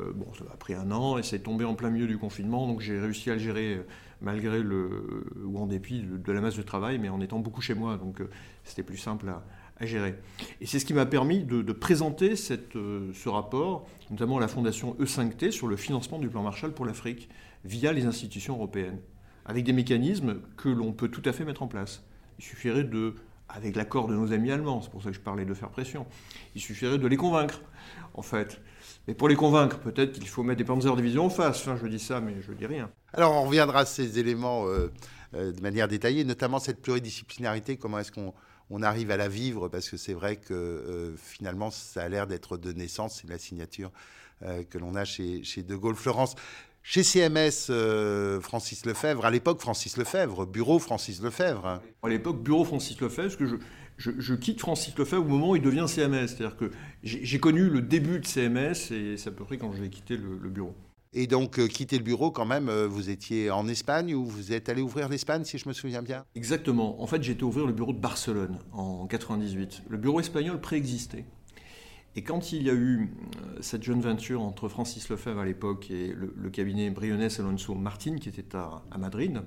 Euh, 0.00 0.12
bon, 0.14 0.26
ça 0.34 0.44
m'a 0.44 0.56
pris 0.56 0.74
un 0.74 0.90
an 0.90 1.18
et 1.18 1.22
c'est 1.22 1.40
tombé 1.40 1.64
en 1.64 1.74
plein 1.74 1.90
milieu 1.90 2.06
du 2.06 2.16
confinement, 2.16 2.66
donc 2.66 2.80
j'ai 2.80 2.98
réussi 2.98 3.30
à 3.30 3.34
le 3.34 3.38
gérer 3.38 3.74
euh, 3.74 3.82
malgré 4.22 4.62
le, 4.62 5.26
ou 5.44 5.58
en 5.58 5.66
dépit 5.66 6.02
de, 6.02 6.32
la 6.32 6.40
masse 6.40 6.56
de 6.56 6.62
travail, 6.62 6.98
mais 6.98 7.10
en 7.10 7.20
étant 7.20 7.40
beaucoup 7.40 7.60
chez 7.60 7.74
moi, 7.74 7.98
donc 7.98 8.20
euh, 8.20 8.30
c'était 8.64 8.82
plus 8.82 8.96
simple 8.96 9.28
à, 9.28 9.44
gérer. 9.84 10.14
Et 10.60 10.66
c'est 10.66 10.78
ce 10.78 10.84
qui 10.84 10.94
m'a 10.94 11.06
permis 11.06 11.42
de, 11.42 11.72
présenter 11.72 12.36
ce 12.36 13.28
rapport, 13.28 13.88
notamment 14.12 14.36
à 14.36 14.40
la 14.40 14.46
fondation 14.46 14.94
E5T, 15.00 15.50
sur 15.50 15.66
le 15.66 15.74
financement 15.74 16.20
du 16.20 16.28
plan 16.28 16.44
Marshall 16.44 16.72
pour 16.72 16.86
l'Afrique, 16.86 17.28
via 17.64 17.92
les 17.92 18.06
institutions 18.06 18.54
européennes, 18.54 19.00
avec 19.44 19.64
des 19.64 19.72
mécanismes 19.72 20.36
que 20.56 20.68
l'on 20.68 20.92
peut 20.92 21.08
tout 21.08 21.22
à 21.24 21.32
fait 21.32 21.44
mettre 21.44 21.64
en 21.64 21.66
place. 21.66 22.04
Il 22.38 22.44
suffirait 22.44 22.84
de 22.84 23.16
avec 23.48 23.74
l'accord 23.74 24.06
de 24.06 24.14
nos 24.14 24.32
amis 24.32 24.52
allemands, 24.52 24.80
c'est 24.82 24.90
pour 24.90 25.02
ça 25.02 25.10
que 25.10 25.16
je 25.16 25.20
parlais 25.20 25.44
de 25.44 25.52
faire 25.52 25.68
pression. 25.68 26.06
Il 26.54 26.60
suffirait 26.60 26.98
de 26.98 27.06
les 27.08 27.16
convaincre, 27.16 27.60
en 28.14 28.22
fait. 28.22 28.60
Mais 29.08 29.14
pour 29.14 29.28
les 29.28 29.34
convaincre, 29.34 29.78
peut-être 29.78 30.12
qu'il 30.12 30.28
faut 30.28 30.42
mettre 30.42 30.58
des 30.58 30.64
Panzer-Division 30.64 31.26
en 31.26 31.30
face. 31.30 31.60
Enfin, 31.60 31.76
je 31.80 31.86
dis 31.88 31.98
ça, 31.98 32.20
mais 32.20 32.36
je 32.40 32.52
dis 32.52 32.66
rien. 32.66 32.90
Alors, 33.12 33.32
on 33.32 33.44
reviendra 33.46 33.80
à 33.80 33.84
ces 33.84 34.18
éléments 34.18 34.66
euh, 34.66 34.92
euh, 35.34 35.52
de 35.52 35.60
manière 35.60 35.88
détaillée, 35.88 36.24
notamment 36.24 36.60
cette 36.60 36.80
pluridisciplinarité. 36.80 37.76
Comment 37.76 37.98
est-ce 37.98 38.12
qu'on 38.12 38.32
on 38.70 38.82
arrive 38.82 39.10
à 39.10 39.16
la 39.16 39.28
vivre 39.28 39.68
Parce 39.68 39.90
que 39.90 39.96
c'est 39.96 40.14
vrai 40.14 40.36
que 40.36 40.54
euh, 40.54 41.16
finalement, 41.16 41.70
ça 41.70 42.02
a 42.02 42.08
l'air 42.08 42.26
d'être 42.26 42.56
de 42.56 42.72
naissance. 42.72 43.20
C'est 43.20 43.28
la 43.30 43.38
signature 43.38 43.90
que 44.70 44.76
l'on 44.76 44.96
a 44.96 45.04
chez, 45.04 45.44
chez 45.44 45.62
De 45.62 45.76
Gaulle 45.76 45.94
Florence. 45.94 46.34
Chez 46.84 47.04
CMS, 47.04 47.68
euh, 47.70 48.40
Francis 48.40 48.84
Lefebvre, 48.84 49.24
à 49.24 49.30
l'époque 49.30 49.60
Francis 49.60 49.96
Lefebvre, 49.96 50.46
bureau 50.46 50.80
Francis 50.80 51.22
Lefebvre. 51.22 51.80
À 52.02 52.08
l'époque, 52.08 52.42
bureau 52.42 52.64
Francis 52.64 53.00
Lefebvre, 53.00 53.28
parce 53.28 53.36
que 53.36 53.46
je, 53.46 53.54
je, 54.18 54.34
quitte 54.34 54.60
Francis 54.60 54.96
Lefebvre 54.96 55.24
au 55.24 55.28
moment 55.28 55.50
où 55.50 55.56
il 55.56 55.62
devient 55.62 55.86
CMS. 55.86 56.28
C'est-à-dire 56.28 56.56
que 56.56 56.70
j'ai 57.02 57.38
connu 57.38 57.68
le 57.68 57.80
début 57.82 58.18
de 58.18 58.26
CMS 58.26 58.92
et 58.92 59.16
c'est 59.16 59.28
à 59.28 59.32
peu 59.32 59.44
près 59.44 59.58
quand 59.58 59.72
je 59.72 59.82
vais 59.82 59.88
quitter 59.88 60.16
le, 60.16 60.48
bureau. 60.48 60.74
Et 61.12 61.26
donc, 61.26 61.58
euh, 61.58 61.66
quitter 61.66 61.98
le 61.98 62.04
bureau, 62.04 62.30
quand 62.30 62.46
même, 62.46 62.68
euh, 62.68 62.86
vous 62.86 63.10
étiez 63.10 63.50
en 63.50 63.68
Espagne 63.68 64.14
ou 64.14 64.24
vous 64.24 64.52
êtes 64.52 64.68
allé 64.68 64.80
ouvrir 64.80 65.08
l'Espagne, 65.08 65.44
si 65.44 65.58
je 65.58 65.68
me 65.68 65.74
souviens 65.74 66.02
bien? 66.02 66.24
Exactement. 66.34 67.02
En 67.02 67.06
fait, 67.06 67.22
j'ai 67.22 67.32
été 67.32 67.44
ouvrir 67.44 67.66
le 67.66 67.72
bureau 67.72 67.92
de 67.92 68.00
Barcelone 68.00 68.58
en 68.72 69.06
98. 69.06 69.82
Le 69.88 69.98
bureau 69.98 70.20
espagnol 70.20 70.60
préexistait. 70.60 71.26
Et 72.14 72.22
quand 72.22 72.52
il 72.52 72.62
y 72.62 72.70
a 72.70 72.74
eu 72.74 73.10
euh, 73.36 73.58
cette 73.60 73.82
jeune 73.82 74.00
venture 74.00 74.42
entre 74.42 74.68
Francis 74.68 75.08
Lefebvre 75.08 75.40
à 75.40 75.44
l'époque 75.44 75.90
et 75.90 76.14
le, 76.14 76.50
cabinet 76.50 76.90
Briones 76.90 77.28
Alonso 77.38 77.74
Martin, 77.74 78.16
qui 78.16 78.28
était 78.28 78.54
à, 78.54 78.82
Madrid, 78.98 79.42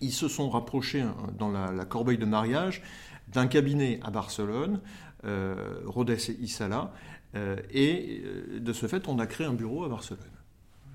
ils 0.00 0.12
se 0.12 0.28
sont 0.28 0.50
rapprochés 0.50 1.00
hein, 1.00 1.16
dans 1.36 1.50
la, 1.50 1.84
corbeille 1.84 2.18
de 2.18 2.26
mariage 2.26 2.82
d'un 3.28 3.46
cabinet 3.46 4.00
à 4.02 4.10
Barcelone, 4.10 4.80
euh, 5.24 5.80
Rodès 5.86 6.30
et 6.30 6.36
Isala, 6.40 6.92
euh, 7.34 7.56
et 7.70 8.22
de 8.58 8.72
ce 8.72 8.86
fait, 8.86 9.08
on 9.08 9.18
a 9.18 9.26
créé 9.26 9.46
un 9.46 9.54
bureau 9.54 9.84
à 9.84 9.88
Barcelone. 9.88 10.22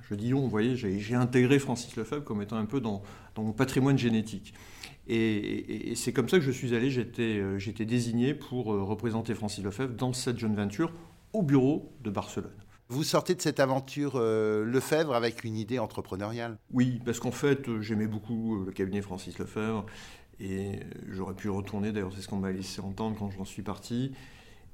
Je 0.09 0.15
dis 0.15 0.33
on, 0.33 0.41
vous 0.41 0.49
voyez, 0.49 0.75
j'ai 0.75 1.15
intégré 1.15 1.59
Francis 1.59 1.95
Lefebvre 1.95 2.23
comme 2.23 2.41
étant 2.41 2.57
un 2.57 2.65
peu 2.65 2.79
dans 2.79 3.03
mon 3.37 3.51
patrimoine 3.51 3.97
génétique. 3.97 4.53
Et, 5.09 5.93
c'est 5.95 6.13
comme 6.13 6.29
ça 6.29 6.37
que 6.37 6.45
je 6.45 6.51
suis 6.51 6.75
allé, 6.75 6.91
j'étais 6.91 7.39
euh, 7.39 7.57
désigné 7.79 8.35
pour 8.35 8.71
euh, 8.71 8.83
représenter 8.83 9.33
Francis 9.33 9.63
Lefebvre 9.63 9.95
dans 9.95 10.13
cette 10.13 10.37
jeune 10.37 10.55
venture 10.55 10.93
au 11.33 11.41
bureau 11.41 11.91
de 12.03 12.11
Barcelone. 12.11 12.53
Vous 12.89 13.03
sortez 13.03 13.33
de 13.33 13.41
cette 13.41 13.59
aventure 13.59 14.13
euh, 14.15 14.63
Lefebvre 14.65 15.15
avec 15.15 15.43
une 15.43 15.57
idée 15.57 15.79
entrepreneuriale? 15.79 16.57
Oui, 16.71 17.01
parce 17.03 17.19
qu'en 17.19 17.31
fait, 17.31 17.67
j'aimais 17.81 18.07
beaucoup 18.07 18.63
le 18.65 18.71
cabinet 18.71 19.01
Francis 19.01 19.39
Lefebvre 19.39 19.85
et 20.39 20.79
j'aurais 21.09 21.35
pu 21.35 21.49
retourner, 21.49 21.91
d'ailleurs 21.91 22.13
c'est 22.15 22.21
ce 22.21 22.27
qu'on 22.27 22.37
m'a 22.37 22.51
laissé 22.51 22.81
entendre 22.81 23.17
quand 23.17 23.31
j'en 23.31 23.45
suis 23.45 23.63
parti. 23.63 24.11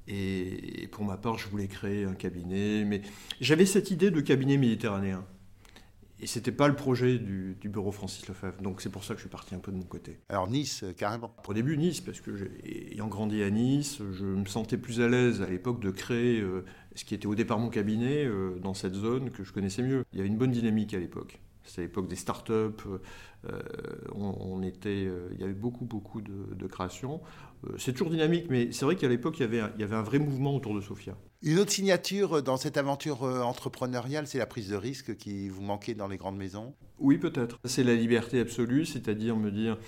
Et 0.08 0.88
pour 0.92 1.04
ma 1.04 1.16
part, 1.16 1.36
je 1.36 1.48
voulais 1.48 1.66
créer 1.66 2.04
un 2.04 2.14
cabinet, 2.14 2.84
mais 2.84 3.02
j'avais 3.40 3.66
cette 3.66 3.90
idée 3.90 4.12
de 4.12 4.20
cabinet 4.20 4.56
méditerranéen. 4.56 5.24
Et 6.18 6.26
c'était 6.26 6.52
pas 6.52 6.66
le 6.66 6.74
projet 6.74 7.18
du, 7.18 7.56
bureau 7.64 7.92
Francis 7.92 8.26
Lefebvre. 8.26 8.62
Donc 8.62 8.80
c'est 8.80 8.88
pour 8.88 9.04
ça 9.04 9.12
que 9.12 9.18
je 9.18 9.24
suis 9.24 9.30
parti 9.30 9.54
un 9.54 9.58
peu 9.58 9.70
de 9.70 9.76
mon 9.76 9.82
côté. 9.82 10.18
Alors 10.30 10.48
Nice, 10.48 10.82
euh, 10.82 10.92
carrément. 10.92 11.34
Au 11.46 11.52
début 11.52 11.76
Nice, 11.76 12.00
parce 12.00 12.20
que 12.20 12.30
ayant 12.64 13.08
grandi 13.08 13.42
à 13.42 13.50
Nice, 13.50 14.00
je 14.12 14.24
me 14.24 14.46
sentais 14.46 14.78
plus 14.78 15.02
à 15.02 15.08
l'aise 15.08 15.42
à 15.42 15.46
l'époque 15.46 15.80
de 15.80 15.90
créer 15.90 16.40
euh, 16.40 16.64
ce 16.94 17.04
qui 17.04 17.14
était 17.14 17.26
au 17.26 17.34
départ 17.34 17.58
mon 17.58 17.68
cabinet 17.68 18.24
euh, 18.24 18.58
dans 18.60 18.72
cette 18.72 18.94
zone 18.94 19.30
que 19.30 19.44
je 19.44 19.52
connaissais 19.52 19.82
mieux. 19.82 20.04
Il 20.12 20.16
y 20.16 20.20
avait 20.20 20.28
une 20.28 20.38
bonne 20.38 20.52
dynamique 20.52 20.94
à 20.94 20.98
l'époque. 20.98 21.38
C'était 21.66 21.82
l'époque 21.82 22.08
des 22.08 22.16
startups. 22.16 22.84
on, 24.14 24.62
était, 24.62 25.08
il 25.32 25.40
y 25.40 25.44
avait 25.44 25.52
beaucoup 25.52 25.84
beaucoup 25.84 26.20
de, 26.20 26.54
de 26.54 26.66
créations. 26.66 27.20
c'est 27.76 27.92
toujours 27.92 28.10
dynamique, 28.10 28.46
mais 28.50 28.72
c'est 28.72 28.84
vrai 28.84 28.96
qu'à 28.96 29.08
l'époque 29.08 29.38
il 29.38 29.42
y 29.42 29.44
avait 29.44 29.62
il 29.76 29.80
y 29.80 29.84
avait 29.84 29.96
un 29.96 30.02
vrai 30.02 30.18
mouvement 30.18 30.56
autour 30.56 30.74
de 30.74 30.80
Sofia. 30.80 31.16
Une 31.42 31.58
autre 31.58 31.70
signature 31.70 32.42
dans 32.42 32.56
cette 32.56 32.78
aventure 32.78 33.24
euh, 33.24 33.42
entrepreneuriale, 33.42 34.26
c'est 34.26 34.38
la 34.38 34.46
prise 34.46 34.70
de 34.70 34.76
risque 34.76 35.16
qui 35.16 35.48
vous 35.48 35.62
manquait 35.62 35.94
dans 35.94 36.08
les 36.08 36.16
grandes 36.16 36.38
maisons? 36.38 36.74
Oui, 36.98 37.18
peut-être. 37.18 37.60
C'est 37.64 37.84
la 37.84 37.94
liberté 37.94 38.40
absolue, 38.40 38.86
c'est-à-dire 38.86 39.36
me 39.36 39.50
dire 39.50 39.78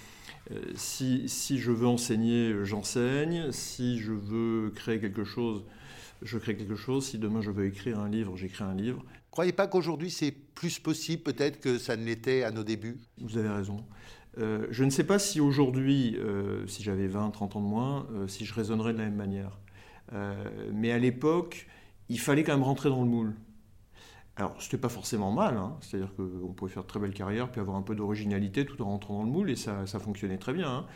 euh, 0.51 0.61
si, 0.75 1.29
si, 1.29 1.59
je 1.59 1.73
veux 1.73 1.87
enseigner, 1.87 2.55
j'enseigne. 2.65 3.51
Si 3.51 3.99
je 3.99 4.13
veux 4.13 4.71
créer 4.75 5.01
quelque 5.01 5.25
chose, 5.25 5.65
je 6.21 6.37
crée 6.37 6.55
quelque 6.55 6.77
chose. 6.77 7.07
Si 7.07 7.19
demain 7.19 7.41
je 7.41 7.51
veux 7.51 7.67
écrire 7.67 7.99
un 7.99 8.11
livre, 8.11 8.37
j'écris 8.37 8.65
un 8.65 8.75
livre. 8.75 9.03
Croyez 9.39 9.53
pas 9.53 9.69
qu'aujourd'hui 9.69 10.11
c'est 10.11 10.33
plus 10.33 10.81
possible 10.81 11.23
peut-être 11.23 11.61
que 11.61 11.79
ça 11.79 11.97
ne 11.97 12.05
l'était 12.05 12.43
à 12.43 12.51
nos 12.51 12.65
débuts? 12.65 12.99
Vous 13.21 13.39
avez 13.39 13.49
raison. 13.49 13.85
Euh, 14.39 14.67
je 14.73 14.83
ne 14.83 14.91
sais 14.91 15.05
pas 15.05 15.21
si 15.21 15.41
aujourd'hui, 15.41 16.19
si 16.67 16.83
j'avais 16.83 17.07
20, 17.07 17.31
30 17.31 17.55
ans 17.55 17.61
de 17.61 17.65
moins, 17.65 18.09
si 18.27 18.45
je 18.45 18.53
raisonnerais 18.53 18.93
de 18.93 18.99
la 18.99 19.05
même 19.05 19.15
manière. 19.15 19.61
Euh, 20.13 20.45
mais 20.75 20.91
à 20.91 20.99
l'époque, 20.99 21.69
il 22.09 22.19
fallait 22.19 22.43
quand 22.43 22.53
même 22.53 22.65
rentrer 22.65 22.89
dans 22.89 23.01
le 23.01 23.09
moule. 23.09 23.37
Alors, 24.35 24.61
c'était 24.61 24.77
pas 24.77 24.89
forcément 24.89 25.31
mal, 25.31 25.57
hein. 25.57 25.77
c'est-à-dire 25.83 26.13
qu'on 26.17 26.53
pouvait 26.53 26.73
faire 26.73 26.83
de 26.83 26.89
très 26.89 26.99
belle 26.99 27.15
carrière 27.15 27.49
puis 27.49 27.61
avoir 27.61 27.77
un 27.77 27.83
peu 27.83 27.95
d'originalité 27.95 28.67
tout 28.67 28.83
en 28.83 28.87
rentrant 28.87 29.19
dans 29.19 29.23
le 29.23 29.31
moule 29.31 29.51
et 29.51 29.57
ça, 29.57 29.87
ça 29.87 30.01
fonctionnait 30.01 30.39
très 30.39 30.53
bien. 30.53 30.69
Hein. 30.69 30.87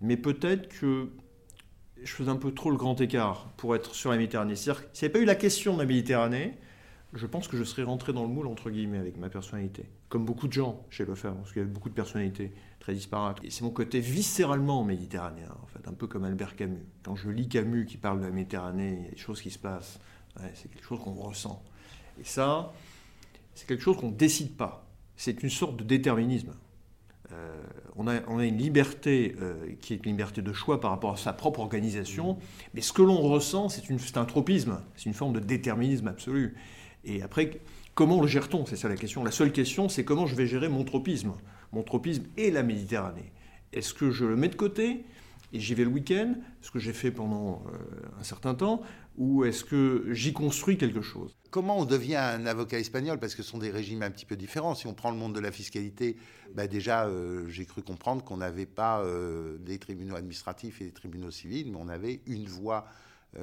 Mais 0.00 0.16
peut-être 0.16 0.68
que 0.68 1.08
je 2.00 2.12
faisais 2.12 2.30
un 2.30 2.36
peu 2.36 2.54
trop 2.54 2.70
le 2.70 2.76
grand 2.76 3.00
écart 3.00 3.48
pour 3.56 3.74
être 3.74 3.96
sur 3.96 4.12
la 4.12 4.16
Méditerranée. 4.16 4.54
C'est-à-dire 4.54 4.84
s'il 4.92 5.08
n'y 5.08 5.10
avait 5.10 5.18
pas 5.18 5.22
eu 5.24 5.26
la 5.26 5.34
question 5.34 5.74
de 5.74 5.80
la 5.80 5.86
Méditerranée, 5.86 6.56
je 7.12 7.26
pense 7.26 7.48
que 7.48 7.56
je 7.56 7.64
serais 7.64 7.82
rentré 7.82 8.12
dans 8.12 8.22
le 8.22 8.28
moule, 8.28 8.46
entre 8.46 8.70
guillemets, 8.70 8.98
avec 8.98 9.16
ma 9.16 9.28
personnalité. 9.28 9.84
Comme 10.08 10.24
beaucoup 10.24 10.46
de 10.46 10.52
gens 10.52 10.84
chez 10.90 11.04
Lefebvre, 11.04 11.36
parce 11.36 11.52
qu'il 11.52 11.60
y 11.60 11.64
avait 11.64 11.72
beaucoup 11.72 11.88
de 11.88 11.94
personnalités 11.94 12.52
très 12.78 12.94
disparates. 12.94 13.38
Et 13.42 13.50
c'est 13.50 13.64
mon 13.64 13.70
côté 13.70 14.00
viscéralement 14.00 14.84
méditerranéen, 14.84 15.52
en 15.62 15.66
fait, 15.66 15.88
un 15.88 15.92
peu 15.92 16.06
comme 16.06 16.24
Albert 16.24 16.54
Camus. 16.54 16.86
Quand 17.02 17.16
je 17.16 17.30
lis 17.30 17.48
Camus 17.48 17.86
qui 17.86 17.96
parle 17.96 18.20
de 18.20 18.26
la 18.26 18.30
Méditerranée, 18.30 18.96
il 18.98 19.04
y 19.04 19.08
a 19.08 19.10
des 19.10 19.16
choses 19.16 19.40
qui 19.40 19.50
se 19.50 19.58
passent. 19.58 19.98
c'est 20.54 20.70
quelque 20.70 20.86
chose 20.86 21.00
qu'on 21.00 21.14
ressent. 21.14 21.62
Et 22.20 22.24
ça, 22.24 22.72
c'est 23.54 23.66
quelque 23.66 23.82
chose 23.82 23.96
qu'on 23.96 24.10
ne 24.10 24.16
décide 24.16 24.56
pas. 24.56 24.86
C'est 25.16 25.42
une 25.42 25.50
sorte 25.50 25.76
de 25.76 25.84
déterminisme. 25.84 26.54
Euh, 27.32 27.62
on, 27.96 28.06
a, 28.08 28.44
une 28.44 28.58
liberté 28.58 29.36
euh, 29.40 29.74
qui 29.80 29.94
est 29.94 30.04
une 30.04 30.12
liberté 30.12 30.42
de 30.42 30.52
choix 30.52 30.80
par 30.80 30.90
rapport 30.90 31.12
à 31.12 31.16
sa 31.16 31.32
propre 31.32 31.60
organisation, 31.60 32.38
mais 32.74 32.80
ce 32.80 32.92
que 32.92 33.02
l'on 33.02 33.20
ressent, 33.20 33.68
c'est 33.68 34.16
un 34.16 34.24
tropisme, 34.24 34.80
c'est 34.96 35.06
une 35.06 35.14
forme 35.14 35.34
de 35.34 35.40
déterminisme 35.40 36.08
absolu. 36.08 36.56
Et 37.04 37.22
après, 37.22 37.60
comment 37.94 38.20
le 38.20 38.26
gère-t-on? 38.26 38.66
C'est 38.66 38.76
ça 38.76 38.88
la 38.88 38.96
question. 38.96 39.24
La 39.24 39.30
seule 39.30 39.52
question, 39.52 39.88
c'est 39.88 40.04
comment 40.04 40.26
je 40.26 40.34
vais 40.34 40.46
gérer 40.46 40.68
mon 40.68 40.84
tropisme. 40.84 41.32
Mon 41.72 41.82
tropisme 41.82 42.24
et 42.36 42.50
la 42.50 42.62
Méditerranée. 42.62 43.32
Est-ce 43.72 43.94
que 43.94 44.10
je 44.10 44.24
le 44.24 44.36
mets 44.36 44.48
de 44.48 44.56
côté 44.56 45.04
et 45.52 45.58
j'y 45.58 45.74
vais 45.74 45.84
le 45.84 45.90
week-end, 45.90 46.34
ce 46.60 46.70
que 46.70 46.78
j'ai 46.78 46.92
fait 46.92 47.10
pendant 47.10 47.64
euh, 47.66 48.20
un 48.20 48.22
certain 48.22 48.54
temps, 48.54 48.82
ou 49.16 49.44
est-ce 49.44 49.64
que 49.64 50.06
j'y 50.12 50.32
construis 50.32 50.78
quelque 50.78 51.00
chose? 51.02 51.36
Comment 51.50 51.78
on 51.78 51.84
devient 51.84 52.16
un 52.16 52.46
avocat 52.46 52.78
espagnol? 52.78 53.18
Parce 53.18 53.34
que 53.34 53.42
ce 53.42 53.50
sont 53.50 53.58
des 53.58 53.70
régimes 53.70 54.02
un 54.02 54.10
petit 54.10 54.26
peu 54.26 54.36
différents. 54.36 54.76
Si 54.76 54.86
on 54.86 54.94
prend 54.94 55.10
le 55.10 55.16
monde 55.16 55.34
de 55.34 55.40
la 55.40 55.50
fiscalité, 55.50 56.16
bah 56.54 56.68
déjà, 56.68 57.06
euh, 57.06 57.48
j'ai 57.48 57.66
cru 57.66 57.82
comprendre 57.82 58.22
qu'on 58.22 58.36
n'avait 58.36 58.66
pas 58.66 59.00
euh, 59.00 59.58
des 59.58 59.78
tribunaux 59.78 60.14
administratifs 60.14 60.80
et 60.80 60.84
des 60.84 60.92
tribunaux 60.92 61.32
civils, 61.32 61.70
mais 61.70 61.78
on 61.80 61.88
avait 61.88 62.20
une 62.26 62.46
voie 62.46 62.86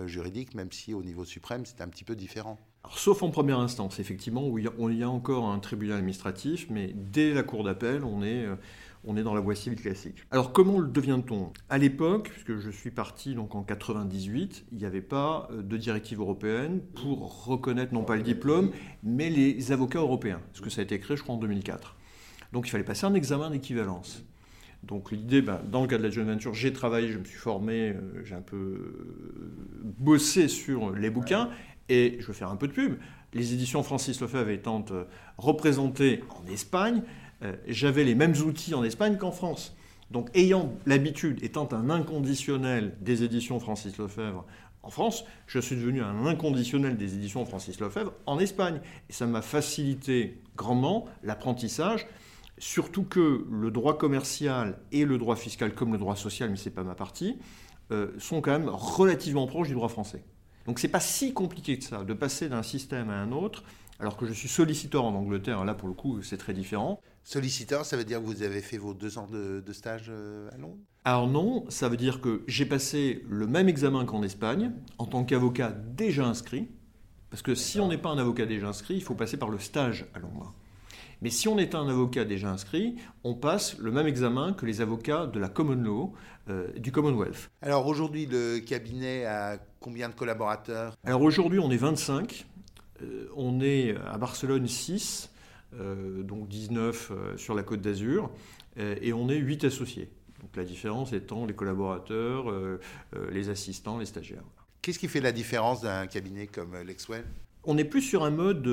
juridique, 0.06 0.54
même 0.54 0.70
si 0.74 0.94
au 0.94 1.02
niveau 1.02 1.24
suprême, 1.24 1.66
c'est 1.66 1.80
un 1.80 1.88
petit 1.88 2.04
peu 2.04 2.14
différent 2.14 2.60
sauf 2.96 3.24
en 3.24 3.30
première 3.30 3.60
instance, 3.60 4.00
effectivement, 4.00 4.48
où 4.48 4.60
il 4.60 4.66
y, 4.98 5.04
a, 5.04 5.10
encore 5.10 5.50
un 5.50 5.60
tribunal 5.60 5.98
administratif, 5.98 6.68
mais 6.70 6.94
dès 6.96 7.34
la 7.34 7.44
cour 7.44 7.64
d'appel, 7.64 8.04
on 8.04 8.24
est, 8.24 8.46
euh, 8.46 8.56
dans 9.24 9.34
la 9.34 9.42
voie 9.42 9.56
civile 9.56 9.80
classique. 9.80 10.18
Alors 10.32 10.52
comment 10.52 10.80
le 10.80 10.88
devient-on? 10.88 11.52
À 11.70 11.78
l'époque, 11.78 12.30
puisque 12.30 12.58
je 12.58 12.70
suis 12.70 12.92
parti 12.92 13.36
donc 13.36 13.56
en 13.56 13.64
98, 13.64 14.66
il 14.72 14.78
n'y 14.78 14.86
avait 14.86 15.02
pas 15.02 15.48
euh, 15.52 15.62
de 15.62 15.78
directive 15.78 16.20
européenne 16.20 16.82
pour 16.96 17.46
reconnaître 17.46 17.94
non 17.94 18.04
pas 18.04 18.16
le 18.16 18.24
diplôme, 18.24 18.72
mais 19.04 19.30
les 19.30 19.72
avocats 19.72 20.00
européens, 20.00 20.42
parce 20.52 20.62
que 20.62 20.70
ça 20.70 20.82
a 20.82 20.84
été 20.84 21.00
créé, 21.00 21.16
je 21.16 21.24
crois, 21.24 21.36
en 21.36 21.40
2004. 21.40 21.96
Donc 22.54 22.68
il 22.68 22.72
fallait 22.72 22.84
passer 22.84 23.06
un 23.06 23.14
examen 23.14 23.50
d'équivalence. 23.50 24.24
Donc 24.84 25.12
l'idée, 25.12 25.42
ben, 25.42 25.60
dans 25.70 25.82
le 25.82 25.88
cas 25.88 25.98
de 25.98 26.04
la 26.04 26.10
jeune 26.10 26.28
venture, 26.28 26.54
j'ai 26.54 26.72
travaillé, 26.72 27.10
je 27.10 27.18
me 27.18 27.26
suis 27.26 27.40
formé, 27.40 27.90
euh, 27.90 28.24
j'ai 28.24 28.36
un 28.36 28.42
peu 28.42 28.94
bossé 29.84 30.48
sur 30.48 30.92
les 30.92 31.10
bouquins, 31.10 31.50
et 31.90 32.18
je 32.20 32.28
vais 32.28 32.34
faire 32.34 32.50
un 32.50 32.56
peu 32.56 32.68
de 32.68 32.74
pub. 32.74 32.98
Les 33.34 33.54
éditions 33.54 33.84
Francis 33.84 34.20
Lefebvre 34.22 34.50
étant 34.50 34.84
euh, 34.92 35.04
représentées 35.38 36.24
en 36.30 36.50
Espagne, 36.52 37.04
euh, 37.44 37.56
j'avais 37.68 38.04
les 38.04 38.16
mêmes 38.16 38.36
outils 38.38 38.74
en 38.74 38.84
Espagne 38.84 39.18
qu'en 39.18 39.32
France. 39.32 39.76
Donc 40.12 40.30
ayant 40.34 40.74
l'habitude, 40.86 41.44
étant 41.44 41.68
un 41.74 41.90
inconditionnel 41.90 42.96
des 43.02 43.24
éditions 43.24 43.60
Francis 43.60 43.98
Lefebvre 43.98 44.46
en 44.84 44.90
France, 44.90 45.26
je 45.48 45.60
suis 45.60 45.76
devenu 45.76 46.02
un 46.02 46.26
inconditionnel 46.26 46.96
des 46.96 47.16
éditions 47.16 47.46
Francis 47.46 47.80
Lefebvre 47.80 48.14
en 48.26 48.40
Espagne. 48.40 48.80
Et 49.10 49.14
ça 49.14 49.26
m'a 49.26 49.42
facilité 49.42 50.42
grandement 50.56 51.06
l'apprentissage, 51.24 52.08
surtout 52.58 53.04
que 53.04 53.46
le 53.52 53.70
droit 53.70 53.98
commercial 53.98 54.80
et 54.94 55.04
le 55.04 55.18
droit 55.18 55.36
fiscal, 55.36 55.76
comme 55.76 55.92
le 55.92 55.98
droit 55.98 56.16
social, 56.16 56.50
mais 56.50 56.56
ce 56.56 56.70
n'est 56.70 56.76
pas 56.76 56.84
ma 56.84 56.96
partie, 56.96 57.38
euh, 57.92 58.12
sont 58.18 58.40
quand 58.40 58.52
même 58.52 58.70
relativement 58.70 59.46
proches 59.46 59.68
du 59.68 59.74
droit 59.74 59.90
français. 59.90 60.24
Donc 60.68 60.80
c'est 60.80 60.90
pas 60.90 61.00
si 61.00 61.34
compliqué 61.34 61.80
que 61.80 61.84
ça 61.84 62.04
de 62.04 62.14
passer 62.14 62.50
d'un 62.50 62.62
système 62.62 63.10
à 63.10 63.16
un 63.16 63.32
autre, 63.32 63.64
alors 64.00 64.18
que 64.18 64.26
je 64.28 64.34
suis 64.34 64.50
solliciteur 64.50 65.06
en 65.06 65.16
Angleterre, 65.16 65.64
là 65.66 65.74
pour 65.74 65.88
le 65.88 65.94
coup 65.94 66.22
c'est 66.22 66.38
très 66.38 66.54
différent. 66.54 67.02
Solliciteur, 67.24 67.86
ça 67.86 67.98
veut 67.98 68.06
dire 68.06 68.22
que 68.22 68.26
vous 68.26 68.44
avez 68.44 68.62
fait 68.62 68.78
vos 68.78 68.94
deux 68.94 69.18
ans 69.18 69.28
de, 69.28 69.64
stage 69.74 70.06
euh, 70.10 70.50
à 70.54 70.58
Londres? 70.58 70.78
Alors 71.04 71.28
non, 71.28 71.66
ça 71.70 71.90
veut 71.90 71.98
dire 71.98 72.22
que 72.22 72.44
j'ai 72.48 72.66
passé 72.66 73.24
le 73.30 73.48
même 73.48 73.68
examen 73.68 74.06
qu'en 74.06 74.24
Espagne, 74.24 74.72
en 74.98 75.06
tant 75.06 75.24
qu'avocat 75.24 75.72
déjà 75.72 76.26
inscrit, 76.26 76.68
parce 77.30 77.42
que 77.42 77.56
si 77.56 77.80
on 77.80 77.88
n'est 77.88 77.98
pas 77.98 78.10
un 78.10 78.18
avocat 78.18 78.46
déjà 78.46 78.68
inscrit, 78.68 78.96
il 78.96 79.04
faut 79.04 79.16
passer 79.16 79.38
par 79.38 79.50
le 79.50 79.60
stage 79.60 80.06
à 80.14 80.20
Londres. 80.20 80.54
Mais 81.22 81.30
si 81.30 81.48
on 81.48 81.58
est 81.58 81.74
un 81.76 81.88
avocat 81.88 82.26
déjà 82.26 82.50
inscrit, 82.50 82.96
on 83.24 83.34
passe 83.34 83.78
le 83.80 83.92
même 83.92 84.08
examen 84.08 84.54
que 84.54 84.66
les 84.66 84.82
avocats 84.82 85.26
de 85.26 85.40
la 85.40 85.50
Common 85.50 85.82
Law, 85.82 86.14
euh, 86.50 86.72
du 86.78 86.92
Commonwealth. 86.92 87.50
Alors 87.62 87.88
aujourd'hui, 87.88 88.28
le 88.28 88.60
cabinet 88.60 89.26
a 89.26 89.58
combien 89.80 90.10
de 90.10 90.14
collaborateurs? 90.14 90.96
Alors 91.04 91.22
aujourd'hui, 91.22 91.60
on 91.60 91.72
est 91.72 91.78
25. 91.78 92.46
Euh, 93.02 93.28
on 93.36 93.62
est 93.62 93.96
à 94.06 94.18
Barcelone 94.18 94.68
6. 94.68 95.32
donc 96.24 96.48
19 96.48 97.12
sur 97.36 97.54
la 97.54 97.62
côte 97.62 97.82
d'Azur, 97.82 98.32
et 98.78 99.12
on 99.14 99.30
est 99.30 99.38
8 99.38 99.66
associés. 99.66 100.10
Donc 100.42 100.56
la 100.56 100.64
différence 100.64 101.14
étant 101.14 101.46
les 101.46 101.54
collaborateurs, 101.54 102.46
les 103.32 103.50
assistants, 103.50 103.98
les 103.98 104.06
stagiaires. 104.06 104.44
Qu'est-ce 104.82 104.98
qui 104.98 105.10
fait 105.10 105.20
la 105.20 105.34
différence 105.34 105.82
d'un 105.82 106.08
cabinet 106.08 106.48
comme 106.48 106.76
Lexwell? 106.82 107.26
On 107.66 107.78
est 107.78 107.84
plus 107.84 108.02
sur 108.02 108.24
un 108.24 108.30
mode 108.32 108.68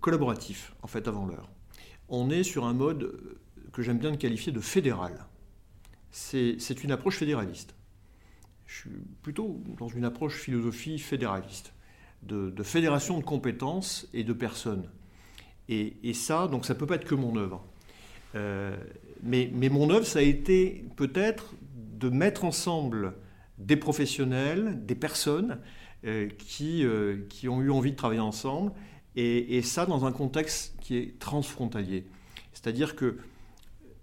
collaboratif, 0.00 0.72
en 0.82 0.86
fait, 0.86 1.06
avant 1.06 1.26
l'heure. 1.26 1.50
On 2.08 2.30
est 2.30 2.42
sur 2.42 2.64
un 2.64 2.72
mode 2.72 3.38
que 3.72 3.82
j'aime 3.82 3.98
bien 3.98 4.16
qualifier 4.16 4.50
de 4.50 4.60
fédéral. 4.60 5.26
C'est 6.10 6.82
une 6.82 6.90
approche 6.90 7.18
fédéraliste. 7.18 7.74
Je 8.68 8.80
suis 8.80 8.90
plutôt 9.22 9.60
dans 9.78 9.88
une 9.88 10.04
approche 10.04 10.34
philosophie 10.34 10.98
fédéraliste, 10.98 11.72
de, 12.22 12.52
fédération 12.62 13.18
de 13.18 13.24
compétences 13.24 14.06
et 14.12 14.24
de 14.24 14.32
personnes. 14.34 14.88
Et, 15.70 16.12
ça, 16.12 16.48
donc 16.48 16.66
ça 16.66 16.74
ne 16.74 16.78
peut 16.78 16.86
pas 16.86 16.96
être 16.96 17.06
que 17.06 17.14
mon 17.14 17.36
œuvre. 17.36 17.64
Euh, 18.34 18.76
mais, 19.22 19.50
mon 19.70 19.90
œuvre, 19.90 20.04
ça 20.06 20.18
a 20.18 20.22
été 20.22 20.84
peut-être 20.96 21.54
de 21.98 22.10
mettre 22.10 22.44
ensemble 22.44 23.14
des 23.56 23.76
professionnels, 23.76 24.84
des 24.84 24.94
personnes 24.94 25.58
euh, 26.04 26.28
qui, 26.38 26.84
euh, 26.84 27.26
qui 27.30 27.48
ont 27.48 27.62
eu 27.62 27.70
envie 27.70 27.92
de 27.92 27.96
travailler 27.96 28.20
ensemble, 28.20 28.72
et, 29.16 29.56
et, 29.56 29.62
ça 29.62 29.86
dans 29.86 30.04
un 30.04 30.12
contexte 30.12 30.76
qui 30.80 30.96
est 30.96 31.18
transfrontalier. 31.18 32.06
C'est-à-dire 32.52 32.96
que 32.96 33.16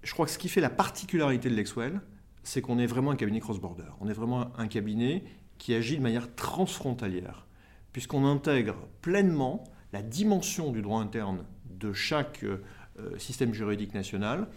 je 0.02 0.12
crois 0.12 0.26
que 0.26 0.32
ce 0.32 0.40
qui 0.40 0.50
fait 0.50 0.62
la 0.62 0.72
particularité 0.72 1.50
de 1.50 1.56
Lexwell, 1.56 2.02
c'est 2.46 2.62
qu'on 2.62 2.80
est 2.80 2.86
vraiment 2.86 3.12
un 3.12 3.16
cabinet 3.16 3.40
cross-border. 3.40 3.90
On 4.00 4.08
est 4.08 4.14
vraiment 4.14 4.52
un 4.58 4.68
cabinet 4.68 5.24
qui 5.58 5.74
agit 5.74 5.98
de 5.98 6.02
manière 6.02 6.34
transfrontalière, 6.36 7.48
puisqu'on 7.92 8.25
intègre 8.25 8.75
pleinement 9.02 9.64
la 9.92 10.02
dimension 10.02 10.72
du 10.72 10.82
droit 10.82 11.02
interne 11.02 11.44
de 11.70 11.92
chaque 11.92 12.44
euh, 12.44 12.60
système 13.18 13.54
juridique 13.54 13.94
national 13.94 14.48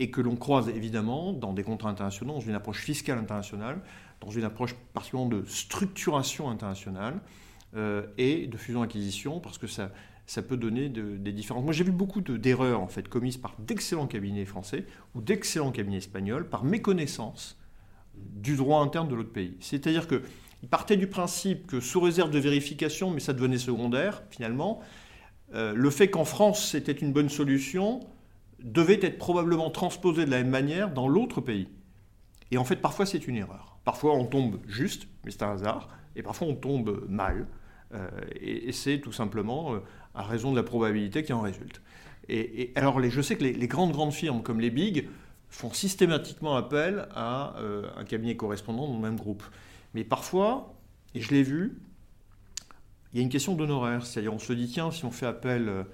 et 0.00 0.10
que 0.10 0.20
l'on 0.20 0.36
croise 0.36 0.68
évidemment 0.68 1.32
dans 1.32 1.52
des 1.52 1.62
contrats 1.62 1.90
internationaux, 1.90 2.34
dans 2.34 2.40
une 2.40 2.54
approche 2.54 2.80
fiscale 2.80 3.18
internationale, 3.18 3.80
dans 4.20 4.30
une 4.30 4.44
approche 4.44 4.74
particulièrement 4.92 5.30
de 5.30 5.44
structuration 5.46 6.50
internationale 6.50 7.20
euh, 7.76 8.06
et 8.18 8.46
de 8.46 8.56
fusion-acquisition, 8.56 9.38
parce 9.38 9.58
que 9.58 9.66
ça, 9.68 9.90
ça 10.28 10.42
peut 10.42 10.58
donner 10.58 10.90
des 10.90 11.32
différences. 11.32 11.64
Moi, 11.64 11.72
j'ai 11.72 11.84
vu 11.84 11.90
beaucoup 11.90 12.20
d'erreurs 12.20 12.82
en 12.82 12.86
fait 12.86 13.08
commises 13.08 13.38
par 13.38 13.56
d'excellents 13.58 14.06
cabinets 14.06 14.44
français 14.44 14.84
ou 15.14 15.22
d'excellents 15.22 15.72
cabinets 15.72 15.96
espagnols 15.96 16.46
par 16.46 16.64
méconnaissance 16.64 17.58
du 18.14 18.54
droit 18.54 18.82
interne 18.82 19.08
de 19.08 19.14
l'autre 19.14 19.32
pays. 19.32 19.56
C'est-à-dire 19.60 20.06
qu'ils 20.06 20.68
partaient 20.68 20.98
du 20.98 21.06
principe 21.06 21.66
que 21.66 21.80
sous 21.80 22.00
réserve 22.00 22.30
de 22.30 22.38
vérification, 22.38 23.10
mais 23.10 23.20
ça 23.20 23.32
devenait 23.32 23.56
secondaire 23.56 24.22
finalement, 24.28 24.80
euh, 25.54 25.72
le 25.72 25.88
fait 25.88 26.10
qu'en 26.10 26.26
France 26.26 26.72
c'était 26.72 26.92
une 26.92 27.14
bonne 27.14 27.30
solution 27.30 28.00
devait 28.62 29.00
être 29.00 29.16
probablement 29.16 29.70
transposé 29.70 30.26
de 30.26 30.30
la 30.30 30.38
même 30.38 30.50
manière 30.50 30.92
dans 30.92 31.08
l'autre 31.08 31.40
pays. 31.40 31.68
Et 32.50 32.58
en 32.58 32.64
fait, 32.64 32.76
parfois 32.76 33.06
c'est 33.06 33.26
une 33.28 33.36
erreur. 33.36 33.78
Parfois 33.84 34.14
on 34.14 34.26
tombe 34.26 34.60
juste, 34.66 35.08
mais 35.24 35.30
c'est 35.30 35.42
un 35.42 35.52
hasard, 35.52 35.88
et 36.16 36.22
parfois 36.22 36.48
on 36.48 36.54
tombe 36.54 37.06
mal. 37.08 37.46
Euh, 37.94 38.08
et, 38.40 38.72
c'est 38.72 39.00
tout 39.00 39.12
simplement 39.12 39.74
euh, 39.74 39.78
à 40.14 40.22
raison 40.22 40.50
de 40.50 40.56
la 40.56 40.62
probabilité 40.62 41.22
qui 41.22 41.32
en 41.32 41.40
résulte. 41.40 41.80
Et, 42.28 42.72
alors, 42.74 43.02
je 43.02 43.22
sais 43.22 43.36
que 43.36 43.44
les, 43.44 43.68
grandes, 43.68 43.92
grandes 43.92 44.12
firmes 44.12 44.42
comme 44.42 44.60
les 44.60 44.70
Big 44.70 45.08
font 45.48 45.72
systématiquement 45.72 46.56
appel 46.56 47.08
à 47.14 47.56
euh, 47.58 47.88
un 47.96 48.04
cabinet 48.04 48.36
correspondant 48.36 48.86
dans 48.86 48.94
le 48.94 49.00
même 49.00 49.16
groupe. 49.16 49.42
Mais 49.94 50.04
parfois, 50.04 50.74
et 51.14 51.22
je 51.22 51.30
l'ai 51.30 51.42
vu, 51.42 51.78
il 53.12 53.18
y 53.18 53.20
a 53.20 53.22
une 53.22 53.30
question 53.30 53.54
d'honoraires. 53.54 54.04
C'est-à-dire, 54.04 54.34
on 54.34 54.38
se 54.38 54.52
dit, 54.52 54.68
tiens, 54.68 54.90
si 54.90 55.06
on 55.06 55.10
fait 55.10 55.24
appel 55.24 55.86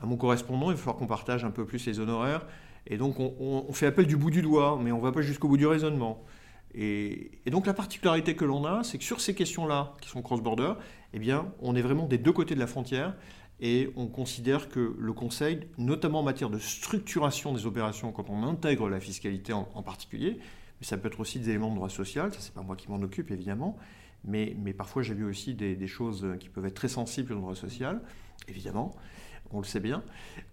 à 0.00 0.06
mon 0.06 0.16
correspondant, 0.16 0.70
il 0.70 0.76
va 0.76 0.78
falloir 0.78 0.96
qu'on 0.96 1.06
partage 1.06 1.44
un 1.44 1.50
peu 1.50 1.66
plus 1.66 1.84
les 1.86 2.00
honoraires. 2.00 2.46
Et 2.86 2.96
donc, 2.96 3.18
on, 3.18 3.72
fait 3.72 3.86
appel 3.86 4.06
du 4.06 4.16
bout 4.16 4.30
du 4.30 4.42
doigt, 4.42 4.78
mais 4.82 4.92
on 4.92 4.98
ne 4.98 5.02
va 5.02 5.12
pas 5.12 5.22
jusqu'au 5.22 5.48
bout 5.48 5.56
du 5.56 5.66
raisonnement. 5.66 6.24
Et, 6.78 7.30
donc, 7.50 7.66
la 7.66 7.72
particularité 7.72 8.36
que 8.36 8.44
l'on 8.44 8.66
a, 8.66 8.84
c'est 8.84 8.98
que 8.98 9.04
sur 9.04 9.22
ces 9.22 9.34
questions-là, 9.34 9.94
qui 10.02 10.10
sont 10.10 10.20
cross-border, 10.20 10.74
eh 11.14 11.18
bien, 11.18 11.50
on 11.60 11.74
est 11.74 11.80
vraiment 11.80 12.06
des 12.06 12.18
deux 12.18 12.32
côtés 12.32 12.54
de 12.54 12.60
la 12.60 12.66
frontière 12.66 13.14
et 13.60 13.90
on 13.96 14.06
considère 14.06 14.68
que 14.68 14.94
le 14.98 15.12
Conseil, 15.14 15.60
notamment 15.78 16.20
en 16.20 16.22
matière 16.22 16.50
de 16.50 16.58
structuration 16.58 17.54
des 17.54 17.64
opérations, 17.64 18.12
quand 18.12 18.28
on 18.28 18.42
intègre 18.42 18.90
la 18.90 19.00
fiscalité 19.00 19.54
en, 19.54 19.64
particulier, 19.82 20.38
mais 20.78 20.86
ça 20.86 20.98
peut 20.98 21.08
être 21.08 21.18
aussi 21.20 21.38
des 21.38 21.48
éléments 21.48 21.70
de 21.70 21.76
droit 21.76 21.88
social, 21.88 22.30
ça 22.34 22.40
c'est 22.40 22.52
pas 22.52 22.60
moi 22.60 22.76
qui 22.76 22.90
m'en 22.90 23.00
occupe 23.00 23.30
évidemment, 23.30 23.78
mais, 24.24 24.54
mais 24.62 24.74
parfois 24.74 25.02
j'ai 25.02 25.14
vu 25.14 25.24
aussi 25.24 25.54
des, 25.54 25.86
choses 25.86 26.26
qui 26.38 26.50
peuvent 26.50 26.66
être 26.66 26.74
très 26.74 26.88
sensibles 26.88 27.32
au 27.32 27.36
droit 27.36 27.54
social, 27.54 28.02
évidemment, 28.48 28.94
on 29.50 29.60
le 29.60 29.64
sait 29.64 29.80
bien. 29.80 30.02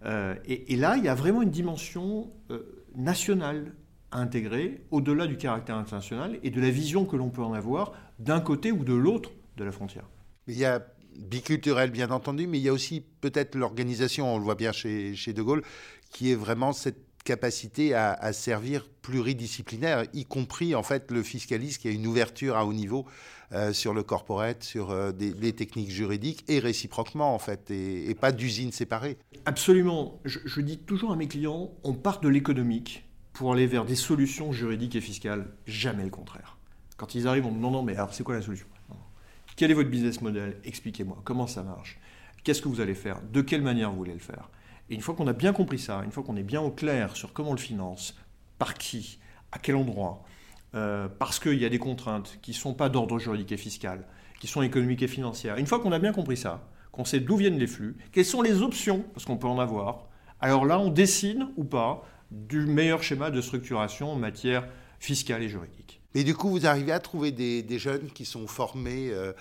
Euh, 0.06 0.34
et, 0.46 0.76
là, 0.76 0.96
il 0.96 1.04
y 1.04 1.08
a 1.08 1.14
vraiment 1.14 1.42
une 1.42 1.50
dimension 1.50 2.32
euh, 2.50 2.84
nationale 2.94 3.74
à 4.14 4.20
intégrer, 4.20 4.80
au-delà 4.90 5.26
du 5.26 5.36
caractère 5.36 5.76
international 5.76 6.38
et 6.42 6.50
de 6.50 6.60
la 6.60 6.70
vision 6.70 7.04
que 7.04 7.16
l'on 7.16 7.28
peut 7.28 7.42
en 7.42 7.52
avoir 7.52 7.92
d'un 8.18 8.40
côté 8.40 8.72
ou 8.72 8.84
de 8.84 8.94
l'autre 8.94 9.30
de 9.56 9.64
la 9.64 9.72
frontière. 9.72 10.04
Il 10.46 10.56
y 10.56 10.64
a 10.64 10.86
biculturel, 11.16 11.90
bien 11.90 12.10
entendu, 12.10 12.46
mais 12.46 12.58
il 12.58 12.62
y 12.62 12.68
a 12.68 12.72
aussi 12.72 13.04
peut-être 13.20 13.54
l'organisation, 13.54 14.34
on 14.34 14.38
le 14.38 14.44
voit 14.44 14.54
bien 14.54 14.72
chez, 14.72 15.14
chez 15.14 15.32
De 15.32 15.42
Gaulle, 15.42 15.62
qui 16.10 16.30
est 16.30 16.34
vraiment 16.34 16.72
cette 16.72 17.04
capacité 17.24 17.94
à, 17.94 18.32
servir 18.34 18.86
pluridisciplinaire, 19.00 20.04
y 20.12 20.26
compris 20.26 20.74
en 20.74 20.82
fait 20.82 21.10
le 21.10 21.22
fiscaliste 21.22 21.80
qui 21.80 21.88
a 21.88 21.90
une 21.90 22.06
ouverture 22.06 22.56
à 22.56 22.66
haut 22.66 22.74
niveau 22.74 23.06
euh, 23.52 23.72
sur 23.72 23.94
le 23.94 24.02
corporate, 24.02 24.62
sur 24.62 24.90
euh, 24.90 25.10
des, 25.10 25.32
les 25.32 25.54
techniques 25.54 25.90
juridiques 25.90 26.44
et 26.48 26.58
réciproquement 26.58 27.34
en 27.34 27.38
fait, 27.38 27.70
et, 27.70 28.14
pas 28.14 28.30
d'usine 28.30 28.72
séparée. 28.72 29.16
Absolument. 29.46 30.20
Je, 30.26 30.38
je, 30.44 30.60
dis 30.60 30.76
toujours 30.78 31.12
à 31.12 31.16
mes 31.16 31.26
clients, 31.26 31.72
on 31.82 31.94
part 31.94 32.20
de 32.20 32.28
l'économique 32.28 33.06
pour 33.34 33.52
aller 33.52 33.66
vers 33.66 33.84
des 33.84 33.96
solutions 33.96 34.52
juridiques 34.52 34.96
et 34.96 35.00
fiscales, 35.00 35.46
jamais 35.66 36.04
le 36.04 36.10
contraire. 36.10 36.56
Quand 36.96 37.14
ils 37.14 37.28
arrivent, 37.28 37.46
on 37.46 37.50
me 37.50 37.60
non, 37.60 37.82
mais 37.82 37.96
alors 37.96 38.14
c'est 38.14 38.22
quoi 38.22 38.36
la 38.36 38.42
solution? 38.42 38.66
Quel 39.56 39.70
est 39.70 39.74
votre 39.74 39.90
business 39.90 40.20
model? 40.20 40.56
Expliquez-moi. 40.64 41.18
Comment 41.24 41.46
ça 41.46 41.62
marche? 41.62 42.00
Qu'est-ce 42.42 42.62
que 42.62 42.68
vous 42.68 42.80
allez 42.80 42.94
faire? 42.94 43.20
De 43.32 43.40
quelle 43.40 43.62
manière 43.62 43.90
vous 43.90 43.96
voulez 43.96 44.12
le 44.12 44.18
faire? 44.18 44.48
Et 44.88 44.94
une 44.94 45.00
fois 45.00 45.14
qu'on 45.14 45.26
a 45.26 45.32
bien 45.32 45.52
compris 45.52 45.78
ça, 45.78 46.02
une 46.04 46.12
fois 46.12 46.22
qu'on 46.22 46.36
est 46.36 46.42
bien 46.42 46.60
au 46.60 46.70
clair 46.70 47.16
sur 47.16 47.32
comment 47.32 47.50
on 47.50 47.54
le 47.54 47.58
finance, 47.58 48.16
par 48.58 48.74
qui, 48.74 49.18
à 49.52 49.58
quel 49.58 49.76
endroit, 49.76 50.24
euh, 50.74 51.08
parce 51.08 51.38
qu'il 51.38 51.60
y 51.60 51.64
a 51.64 51.68
des 51.68 51.78
contraintes 51.78 52.38
qui 52.42 52.52
ne 52.52 52.56
sont 52.56 52.74
pas 52.74 52.88
d'ordre 52.88 53.18
juridique 53.18 53.52
et 53.52 53.56
fiscal, 53.56 54.06
qui 54.40 54.46
sont 54.46 54.62
économiques 54.62 55.02
et 55.02 55.08
financières. 55.08 55.56
Une 55.56 55.66
fois 55.66 55.80
qu'on 55.80 55.92
a 55.92 55.98
bien 55.98 56.12
compris 56.12 56.36
ça, 56.36 56.68
qu'on 56.92 57.04
sait 57.04 57.20
d'où 57.20 57.36
viennent 57.36 57.58
les 57.58 57.66
flux, 57.66 57.96
quelles 58.12 58.24
sont 58.24 58.42
les 58.42 58.62
options, 58.62 59.04
parce 59.14 59.24
qu'on 59.24 59.36
peut 59.36 59.48
en 59.48 59.58
avoir, 59.58 60.06
alors 60.40 60.66
là, 60.66 60.78
on 60.78 60.90
décide 60.90 61.46
ou 61.56 61.64
pas 61.64 62.04
du 62.34 62.66
meilleur 62.66 63.02
schéma 63.02 63.30
de 63.30 63.40
structuration 63.40 64.10
en 64.10 64.16
matière 64.16 64.66
fiscale 64.98 65.42
et 65.42 65.48
juridique. 65.48 66.00
Et 66.14 66.24
du 66.24 66.34
coup, 66.34 66.50
vous 66.50 66.66
arrivez 66.66 66.92
à 66.92 67.00
trouver 67.00 67.32
des, 67.32 67.78
jeunes 67.78 68.10
qui 68.12 68.24
sont 68.24 68.46
formés, 68.46 69.10
euh, 69.10 69.32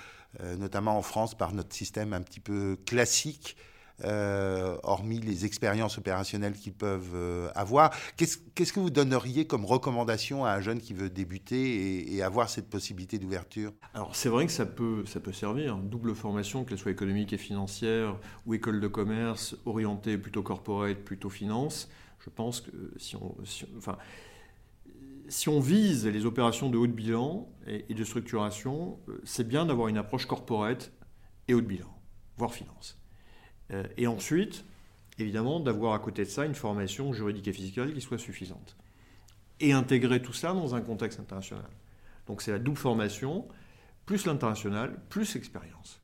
euh, 0.41 0.55
notamment 0.57 0.97
en 0.97 1.01
France, 1.01 1.35
par 1.35 1.53
notre 1.53 1.73
système 1.73 2.13
un 2.13 2.21
petit 2.21 2.39
peu 2.39 2.77
classique, 2.85 3.55
euh, 4.03 4.75
hormis 4.81 5.19
les 5.19 5.45
expériences 5.45 5.99
opérationnelles 5.99 6.53
qu'ils 6.53 6.73
peuvent 6.73 7.51
avoir. 7.53 7.91
Qu'est-ce 8.17 8.73
que 8.73 8.79
vous 8.79 8.89
donneriez 8.89 9.45
comme 9.45 9.65
recommandation 9.65 10.45
à 10.45 10.51
un 10.51 10.61
jeune 10.61 10.79
qui 10.79 10.95
veut 10.95 11.11
débuter 11.11 12.11
et, 12.15 12.23
avoir 12.23 12.49
cette 12.49 12.69
possibilité 12.69 13.19
d'ouverture? 13.19 13.71
Alors 13.93 14.15
c'est 14.15 14.29
vrai 14.29 14.47
que 14.47 14.51
ça 14.51 14.65
peut, 14.65 15.03
ça 15.05 15.19
peut 15.19 15.31
servir. 15.31 15.77
Double 15.77 16.15
formation, 16.15 16.65
qu'elle 16.65 16.79
soit 16.79 16.91
économique 16.91 17.33
et 17.33 17.37
financière, 17.37 18.17
ou 18.47 18.55
école 18.55 18.81
de 18.81 18.87
commerce, 18.87 19.55
orientée 19.65 20.17
plutôt 20.17 20.41
corporate, 20.41 20.97
plutôt 20.97 21.29
finance. 21.29 21.87
Je 22.23 22.29
pense 22.29 22.61
que 22.61 22.71
si 22.97 23.15
on... 23.15 23.35
enfin, 23.77 23.97
si 25.29 25.49
on 25.49 25.59
vise 25.59 26.05
les 26.05 26.25
opérations 26.25 26.69
de 26.69 26.77
haut 26.77 26.87
de 26.87 26.91
bilan 26.91 27.49
et, 27.65 27.93
de 27.93 28.03
structuration, 28.03 28.99
euh, 29.07 29.21
c'est 29.23 29.47
bien 29.47 29.65
d'avoir 29.65 29.87
une 29.87 29.97
approche 29.97 30.25
corporate 30.25 30.91
et 31.47 31.53
haut 31.53 31.61
de 31.61 31.65
bilan, 31.65 31.87
voire 32.37 32.53
finance. 32.53 32.99
Euh, 33.71 33.83
et 33.97 34.05
ensuite, 34.05 34.65
évidemment, 35.17 35.59
d'avoir 35.59 35.93
à 35.93 35.99
côté 35.99 36.23
de 36.23 36.29
ça 36.29 36.45
une 36.45 36.55
formation 36.55 37.13
juridique 37.13 37.47
et 37.47 37.53
fiscale 37.53 37.93
qui 37.93 38.01
soit 38.01 38.17
suffisante. 38.17 38.75
Et 39.59 39.71
intégrer 39.71 40.21
tout 40.21 40.33
ça 40.33 40.53
dans 40.53 40.75
un 40.75 40.81
contexte 40.81 41.19
international. 41.19 41.69
Donc 42.27 42.41
c'est 42.41 42.51
la 42.51 42.59
double 42.59 42.77
formation, 42.77 43.47
plus 44.05 44.25
l'international, 44.25 44.99
plus 45.09 45.33
l'expérience. 45.35 46.02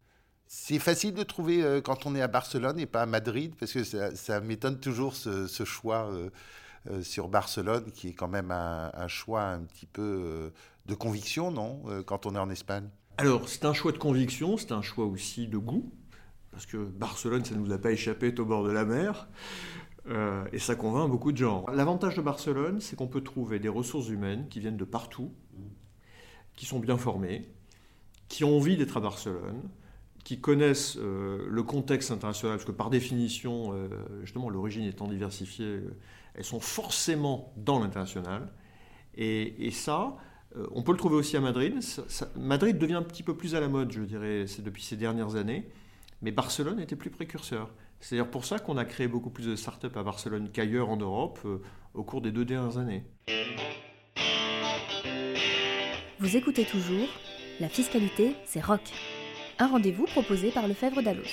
C'est 0.52 0.80
facile 0.80 1.14
de 1.14 1.24
trouver 1.24 1.64
euh, 1.64 1.80
quand 1.80 2.06
on 2.06 2.16
est 2.16 2.22
à 2.22 2.28
Barcelone 2.28 2.80
et 2.80 2.86
pas 2.86 3.04
à 3.04 3.06
Madrid, 3.06 3.54
parce 3.58 3.72
que 3.72 3.84
ça, 3.84 4.42
m'étonne 4.42 4.80
toujours 4.80 5.16
ce, 5.16 5.64
choix. 5.64 6.12
Euh, 6.90 7.04
sur 7.04 7.28
Barcelone, 7.28 7.92
qui 7.92 8.10
est 8.10 8.14
quand 8.14 8.30
même 8.30 8.52
un, 8.52 9.08
choix 9.08 9.44
un 9.44 9.60
petit 9.60 9.86
peu 9.86 10.02
euh, 10.02 10.50
de 10.86 10.96
conviction, 10.96 11.52
non, 11.52 11.82
euh, 11.88 12.04
quand 12.04 12.26
on 12.26 12.36
est 12.36 12.40
en 12.40 12.50
Espagne? 12.50 12.88
Alors, 13.18 13.50
c'est 13.50 13.66
un 13.66 13.74
choix 13.74 13.92
de 13.92 13.98
conviction, 13.98 14.56
c'est 14.56 14.72
un 14.72 14.82
choix 14.82 15.06
aussi 15.06 15.48
de 15.48 15.58
goût, 15.58 15.92
parce 16.52 16.66
que 16.66 16.78
Barcelone, 16.78 17.44
ça 17.44 17.54
ne 17.54 17.60
nous 17.60 17.72
a 17.74 17.78
pas 17.78 17.92
échappé, 17.92 18.34
au 18.40 18.46
bord 18.46 18.64
de 18.64 18.72
la 18.72 18.86
mer. 18.86 19.28
et 20.54 20.60
ça 20.60 20.76
convainc 20.76 21.10
beaucoup 21.10 21.34
de 21.34 21.38
gens. 21.38 21.66
L'avantage 21.72 22.16
de 22.16 22.22
Barcelone, 22.22 22.80
c'est 22.80 22.96
qu'on 22.96 23.08
peut 23.08 23.22
trouver 23.22 23.60
des 23.60 23.70
ressources 23.70 24.08
humaines 24.08 24.48
qui 24.50 24.62
viennent 24.62 24.78
de 24.78 24.86
partout, 24.86 25.34
qui 26.56 26.66
sont 26.66 26.80
bien 26.80 26.98
formées, 26.98 27.52
qui 28.30 28.46
ont 28.46 28.56
envie 28.56 28.78
d'être 28.78 28.98
à 28.98 29.02
Barcelone, 29.02 29.62
qui 30.24 30.40
connaissent 30.40 30.98
le 30.98 31.64
contexte 31.64 32.12
international, 32.12 32.58
parce 32.58 32.66
que 32.66 32.72
par 32.72 32.90
définition, 32.90 33.74
justement, 34.22 34.50
l'origine 34.50 34.84
étant 34.84 35.08
diversifiée, 35.08 35.80
elles 36.36 36.44
sont 36.44 36.60
forcément 36.60 37.54
dans 37.58 37.80
l'international. 37.80 38.52
Et, 39.16 39.72
ça, 39.72 40.18
on 40.72 40.84
peut 40.84 40.92
le 40.92 40.98
trouver 40.98 41.16
aussi 41.16 41.38
à 41.38 41.42
Madrid. 41.42 41.80
Madrid 42.36 42.78
devient 42.78 42.96
un 42.96 43.04
petit 43.04 43.24
peu 43.24 43.36
plus 43.36 43.56
à 43.56 43.60
la 43.60 43.68
mode, 43.68 43.92
je 43.92 44.02
dirais, 44.02 44.46
depuis 44.60 44.84
ces 44.84 44.98
dernières 44.98 45.36
années. 45.36 45.70
Mais 46.22 46.32
Barcelone 46.32 46.80
était 46.80 46.96
plus 46.96 47.10
précurseur. 47.10 47.72
C'est 48.00 48.16
d'ailleurs 48.16 48.32
pour 48.32 48.46
ça 48.46 48.60
qu'on 48.60 48.78
a 48.78 48.86
créé 48.86 49.08
beaucoup 49.08 49.30
plus 49.30 49.46
de 49.46 49.56
startups 49.56 49.88
à 49.96 50.04
Barcelone 50.04 50.50
qu'ailleurs 50.52 50.90
en 50.90 50.98
Europe 50.98 51.40
euh, 51.46 51.62
au 51.94 52.04
cours 52.04 52.22
des 52.22 52.32
deux 52.32 52.46
dernières 52.46 52.78
années. 52.78 53.04
Vous 56.20 56.36
écoutez 56.36 56.66
toujours 56.66 57.08
La 57.60 57.70
fiscalité, 57.70 58.36
c'est 58.46 58.64
rock. 58.64 58.82
Un 59.60 59.68
rendez-vous 59.68 60.06
proposé 60.06 60.52
par 60.52 60.68
Lefebvre 60.68 61.02
Dalloz. 61.02 61.28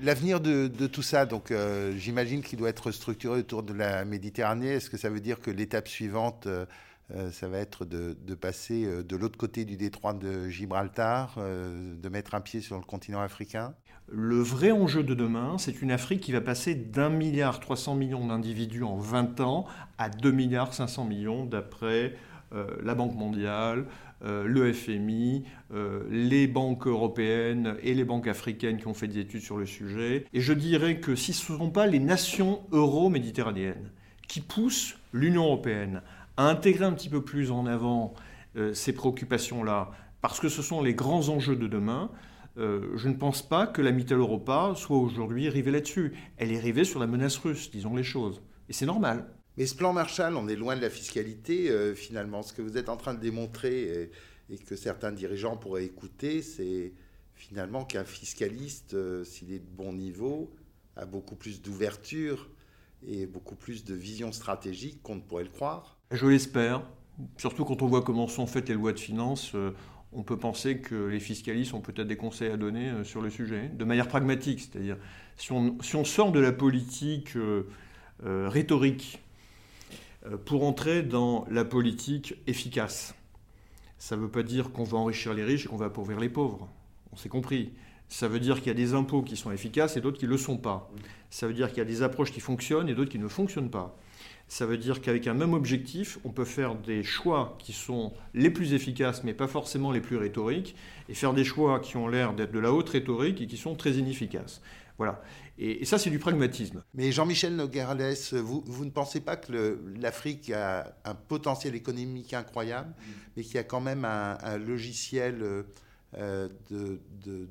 L'avenir 0.00 0.40
de, 0.40 0.68
tout 0.86 1.02
ça, 1.02 1.26
donc 1.26 1.50
euh, 1.50 1.96
j'imagine 1.96 2.42
qu'il 2.42 2.58
doit 2.58 2.68
être 2.68 2.92
structuré 2.92 3.40
autour 3.40 3.64
de 3.64 3.72
la 3.72 4.04
Méditerranée. 4.04 4.74
Est-ce 4.74 4.90
que 4.90 4.96
ça 4.96 5.10
veut 5.10 5.20
dire 5.20 5.40
que 5.40 5.50
l'étape 5.50 5.88
suivante 5.88 6.46
euh, 6.46 6.66
euh, 7.14 7.30
ça 7.30 7.48
va 7.48 7.58
être 7.58 7.86
de, 7.86 8.14
passer 8.34 8.84
euh, 8.84 9.02
de 9.02 9.16
l'autre 9.16 9.38
côté 9.38 9.64
du 9.64 9.76
détroit 9.76 10.12
de 10.12 10.48
Gibraltar, 10.48 11.36
euh, 11.38 11.94
de 11.96 12.08
mettre 12.10 12.34
un 12.34 12.42
pied 12.42 12.60
sur 12.60 12.76
le 12.76 12.84
continent 12.84 13.20
africain? 13.20 13.74
Le 14.10 14.40
vrai 14.40 14.72
enjeu 14.72 15.02
de 15.02 15.14
demain, 15.14 15.56
c'est 15.58 15.80
une 15.80 15.90
Afrique 15.90 16.20
qui 16.20 16.32
va 16.32 16.42
passer 16.42 16.74
d'un 16.74 17.08
milliard 17.08 17.60
300 17.60 17.94
millions 17.94 18.26
d'individus 18.26 18.82
en 18.82 18.96
20 18.96 19.40
ans 19.40 19.66
à 19.96 20.10
2 20.10 20.30
milliards 20.30 20.74
500 20.74 21.04
millions 21.04 21.44
d'après 21.44 22.14
la 22.82 22.94
Banque 22.94 23.14
mondiale, 23.14 23.84
le 24.22 24.72
FMI, 24.72 25.44
les 26.10 26.46
banques 26.46 26.86
européennes 26.86 27.76
et 27.82 27.94
les 27.94 28.04
banques 28.04 28.26
africaines 28.26 28.78
qui 28.78 28.86
ont 28.86 28.94
fait 28.94 29.06
des 29.06 29.20
études 29.20 29.42
sur 29.42 29.56
le 29.56 29.66
sujet. 29.66 30.24
Et 30.32 30.40
je 30.40 30.52
dirais 30.52 30.98
que 31.00 31.14
si 31.14 31.32
ce 31.32 31.52
ne 31.52 31.58
sont 31.58 31.70
pas 31.70 31.86
les 31.86 32.00
nations 32.00 32.62
euro-méditerranéennes 32.72 33.90
qui 34.28 34.40
poussent 34.40 34.98
l'Union 35.12 35.44
européenne 35.44 36.02
à 36.36 36.48
intégrer 36.48 36.84
un 36.84 36.92
petit 36.92 37.08
peu 37.08 37.22
plus 37.22 37.50
en 37.50 37.66
avant 37.66 38.14
euh, 38.56 38.72
ces 38.72 38.92
préoccupations-là, 38.92 39.90
parce 40.20 40.38
que 40.38 40.48
ce 40.48 40.62
sont 40.62 40.82
les 40.82 40.94
grands 40.94 41.28
enjeux 41.28 41.56
de 41.56 41.66
demain, 41.66 42.10
euh, 42.58 42.92
je 42.96 43.08
ne 43.08 43.14
pense 43.14 43.42
pas 43.42 43.66
que 43.66 43.82
la 43.82 43.92
Mitteleuropa 43.92 44.72
soit 44.76 44.98
aujourd'hui 44.98 45.48
rivée 45.48 45.70
là-dessus. 45.70 46.14
Elle 46.36 46.52
est 46.52 46.58
rivée 46.58 46.84
sur 46.84 47.00
la 47.00 47.06
menace 47.06 47.36
russe, 47.38 47.70
disons 47.70 47.94
les 47.94 48.02
choses. 48.02 48.42
Et 48.68 48.72
c'est 48.72 48.86
normal. 48.86 49.26
Mais 49.58 49.66
ce 49.66 49.74
plan 49.74 49.92
Marshall, 49.92 50.36
on 50.36 50.48
est 50.48 50.56
loin 50.56 50.76
de 50.76 50.80
la 50.80 50.88
fiscalité, 50.88 51.70
euh, 51.70 51.94
finalement. 51.94 52.42
Ce 52.42 52.54
que 52.54 52.62
vous 52.62 52.78
êtes 52.78 52.88
en 52.88 52.96
train 52.96 53.12
de 53.12 53.20
démontrer 53.20 54.10
et, 54.48 54.56
que 54.56 54.76
certains 54.76 55.12
dirigeants 55.12 55.58
pourraient 55.58 55.84
écouter, 55.84 56.40
c'est 56.40 56.94
finalement 57.34 57.84
qu'un 57.84 58.04
fiscaliste, 58.04 58.96
s'il 59.24 59.52
est 59.52 59.58
de 59.58 59.70
bon 59.70 59.92
niveau, 59.92 60.50
a 60.96 61.04
beaucoup 61.04 61.36
plus 61.36 61.60
d'ouverture 61.60 62.48
et 63.06 63.26
beaucoup 63.26 63.54
plus 63.54 63.84
de 63.84 63.94
vision 63.94 64.32
stratégique 64.32 65.02
qu'on 65.02 65.16
ne 65.16 65.20
pourrait 65.20 65.44
le 65.44 65.50
croire. 65.50 65.98
Je 66.10 66.26
l'espère. 66.26 66.82
Surtout 67.36 67.64
quand 67.64 67.82
on 67.82 67.86
voit 67.86 68.02
comment 68.02 68.28
sont 68.28 68.46
faites 68.46 68.68
les 68.68 68.74
lois 68.74 68.92
de 68.92 69.00
finances, 69.00 69.52
euh, 69.54 69.72
on 70.12 70.22
peut 70.22 70.38
penser 70.38 70.78
que 70.78 70.94
les 70.94 71.20
fiscalistes 71.20 71.74
ont 71.74 71.80
peut-être 71.80 72.06
des 72.06 72.16
conseils 72.16 72.50
à 72.50 72.56
donner 72.56 72.88
euh, 72.88 73.04
sur 73.04 73.20
le 73.20 73.30
sujet, 73.30 73.68
de 73.68 73.84
manière 73.84 74.08
pragmatique. 74.08 74.60
C'est-à-dire, 74.60 74.96
si 75.36 75.52
on, 75.52 76.04
sort 76.04 76.32
de 76.32 76.40
la 76.40 76.52
politique 76.52 77.36
euh, 77.36 77.64
rhétorique 78.20 79.20
pour 80.44 80.64
entrer 80.64 81.02
dans 81.02 81.46
la 81.50 81.64
politique 81.64 82.34
efficace, 82.46 83.14
ça 83.98 84.16
ne 84.16 84.22
veut 84.22 84.30
pas 84.30 84.42
dire 84.42 84.72
qu'on 84.72 84.84
va 84.84 84.98
enrichir 84.98 85.34
les 85.34 85.44
riches 85.44 85.66
et 85.66 85.68
qu'on 85.68 85.76
va 85.76 85.86
appauvrir 85.86 86.20
les 86.20 86.28
pauvres. 86.28 86.68
On 87.12 87.16
s'est 87.16 87.28
compris. 87.28 87.72
Ça 88.08 88.28
veut 88.28 88.40
dire 88.40 88.58
qu'il 88.58 88.68
y 88.68 88.70
a 88.70 88.74
des 88.74 88.94
impôts 88.94 89.22
qui 89.22 89.36
sont 89.36 89.50
efficaces 89.50 89.96
et 89.96 90.00
d'autres 90.00 90.18
qui 90.18 90.24
ne 90.24 90.30
le 90.30 90.38
sont 90.38 90.56
pas. 90.56 90.90
Ça 91.30 91.46
veut 91.46 91.52
dire 91.52 91.68
qu'il 91.68 91.78
y 91.78 91.82
a 91.82 91.84
des 91.84 92.02
approches 92.02 92.32
qui 92.32 92.40
fonctionnent 92.40 92.88
et 92.88 92.94
d'autres 92.94 93.10
qui 93.10 93.18
ne 93.18 93.28
fonctionnent 93.28 93.70
pas. 93.70 93.98
Ça 94.46 94.64
veut 94.64 94.78
dire 94.78 95.02
qu'avec 95.02 95.26
un 95.26 95.34
même 95.34 95.52
objectif, 95.52 96.18
on 96.24 96.30
peut 96.30 96.46
faire 96.46 96.74
des 96.74 97.02
choix 97.02 97.56
qui 97.58 97.74
sont 97.74 98.14
les 98.32 98.50
plus 98.50 98.72
efficaces, 98.72 99.22
mais 99.24 99.34
pas 99.34 99.46
forcément 99.46 99.92
les 99.92 100.00
plus 100.00 100.16
rhétoriques, 100.16 100.74
et 101.10 101.14
faire 101.14 101.34
des 101.34 101.44
choix 101.44 101.80
qui 101.80 101.98
ont 101.98 102.08
l'air 102.08 102.32
d'être 102.32 102.52
de 102.52 102.58
la 102.58 102.72
haute 102.72 102.88
rhétorique 102.88 103.42
et 103.42 103.46
qui 103.46 103.58
sont 103.58 103.74
très 103.74 103.92
inefficaces. 103.92 104.62
Voilà. 104.98 105.22
Et, 105.58 105.84
ça, 105.84 105.98
c'est 105.98 106.10
du 106.10 106.18
pragmatisme. 106.18 106.82
Mais 106.92 107.12
Jean-Michel 107.12 107.54
Nogales, 107.54 108.14
vous, 108.32 108.62
vous, 108.66 108.84
ne 108.84 108.90
pensez 108.90 109.20
pas 109.20 109.36
que 109.36 109.80
l'Afrique 109.96 110.50
a 110.50 110.96
un 111.04 111.14
potentiel 111.14 111.74
économique 111.74 112.34
incroyable, 112.34 112.92
mais 113.36 113.42
qu'il 113.42 113.54
y 113.54 113.58
a 113.58 113.64
quand 113.64 113.80
même 113.80 114.04
un, 114.04 114.58
logiciel 114.58 115.64
euh, 116.16 116.48
de, 116.70 117.00
de 117.24 117.48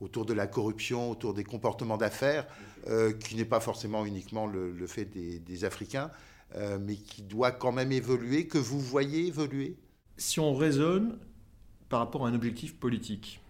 autour 0.00 0.26
de 0.26 0.34
la 0.34 0.46
corruption, 0.46 1.10
autour 1.10 1.34
des 1.34 1.44
comportements 1.44 1.96
d'affaires, 1.96 2.46
euh, 2.88 3.12
qui 3.12 3.36
n'est 3.36 3.44
pas 3.44 3.60
forcément 3.60 4.04
uniquement 4.04 4.46
le, 4.46 4.86
fait 4.86 5.04
des, 5.04 5.64
Africains, 5.64 6.10
euh, 6.54 6.78
mais 6.80 6.96
qui 6.96 7.22
doit 7.22 7.50
quand 7.50 7.72
même 7.72 7.92
évoluer, 7.92 8.46
que 8.46 8.58
vous 8.58 8.80
voyez 8.80 9.26
évoluer? 9.26 9.76
Si 10.16 10.40
on 10.40 10.54
raisonne 10.54 11.18
par 11.88 12.00
rapport 12.00 12.26
à 12.26 12.28
un 12.28 12.34
objectif 12.34 12.76
politique, 12.76 13.40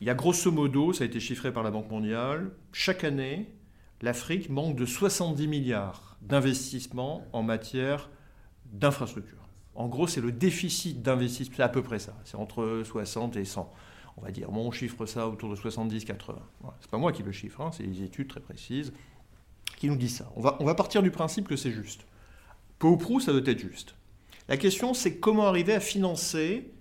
il 0.00 0.06
y 0.06 0.10
a 0.10 0.14
grosso 0.14 0.50
modo, 0.50 0.92
ça 0.92 1.04
a 1.04 1.06
été 1.06 1.20
chiffré 1.20 1.52
par 1.52 1.62
la 1.62 1.70
Banque 1.70 1.90
mondiale, 1.90 2.52
chaque 2.72 3.04
année, 3.04 3.52
l'Afrique 4.00 4.48
manque 4.48 4.76
de 4.76 4.86
70 4.86 5.48
milliards 5.48 6.16
d'investissements 6.22 7.26
en 7.32 7.42
matière 7.42 8.10
d'infrastructure. 8.66 9.48
En 9.74 9.88
gros, 9.88 10.06
c'est 10.06 10.20
le 10.20 10.32
déficit 10.32 11.02
d'investissement, 11.02 11.56
c'est 11.56 11.62
à 11.62 11.68
peu 11.68 11.82
près 11.82 11.98
ça, 11.98 12.14
c'est 12.24 12.36
entre 12.36 12.82
60 12.84 13.36
et 13.36 13.44
100 13.44 13.72
on 14.18 14.24
va 14.24 14.32
dire, 14.32 14.50
bon, 14.50 14.66
on 14.66 14.70
chiffre 14.72 15.06
ça 15.06 15.28
autour 15.28 15.48
de 15.50 15.56
70-80. 15.56 16.16
c'est 16.80 16.90
pas 16.90 16.98
moi 16.98 17.12
qui 17.12 17.22
le 17.22 17.32
chiffre, 17.32 17.60
hein, 17.60 17.70
c'est 17.72 17.84
des 17.84 18.02
études 18.02 18.28
très 18.28 18.40
précises 18.40 18.92
qui 19.76 19.88
nous 19.88 19.96
disent 19.96 20.16
ça. 20.16 20.32
On 20.34 20.40
va, 20.40 20.56
on 20.60 20.64
va 20.64 20.74
partir 20.74 21.02
du 21.02 21.10
principe 21.10 21.46
que 21.46 21.56
c'est 21.56 21.70
juste. 21.70 22.04
Peu 22.78 22.88
ou 22.88 22.96
prou, 22.96 23.20
ça 23.20 23.32
doit 23.32 23.46
être 23.46 23.58
juste. 23.58 23.94
La 24.48 24.56
question, 24.56 24.92
c'est 24.92 25.18
comment 25.18 25.46
arriver 25.46 25.72
à 25.72 25.80
financer 25.80 26.72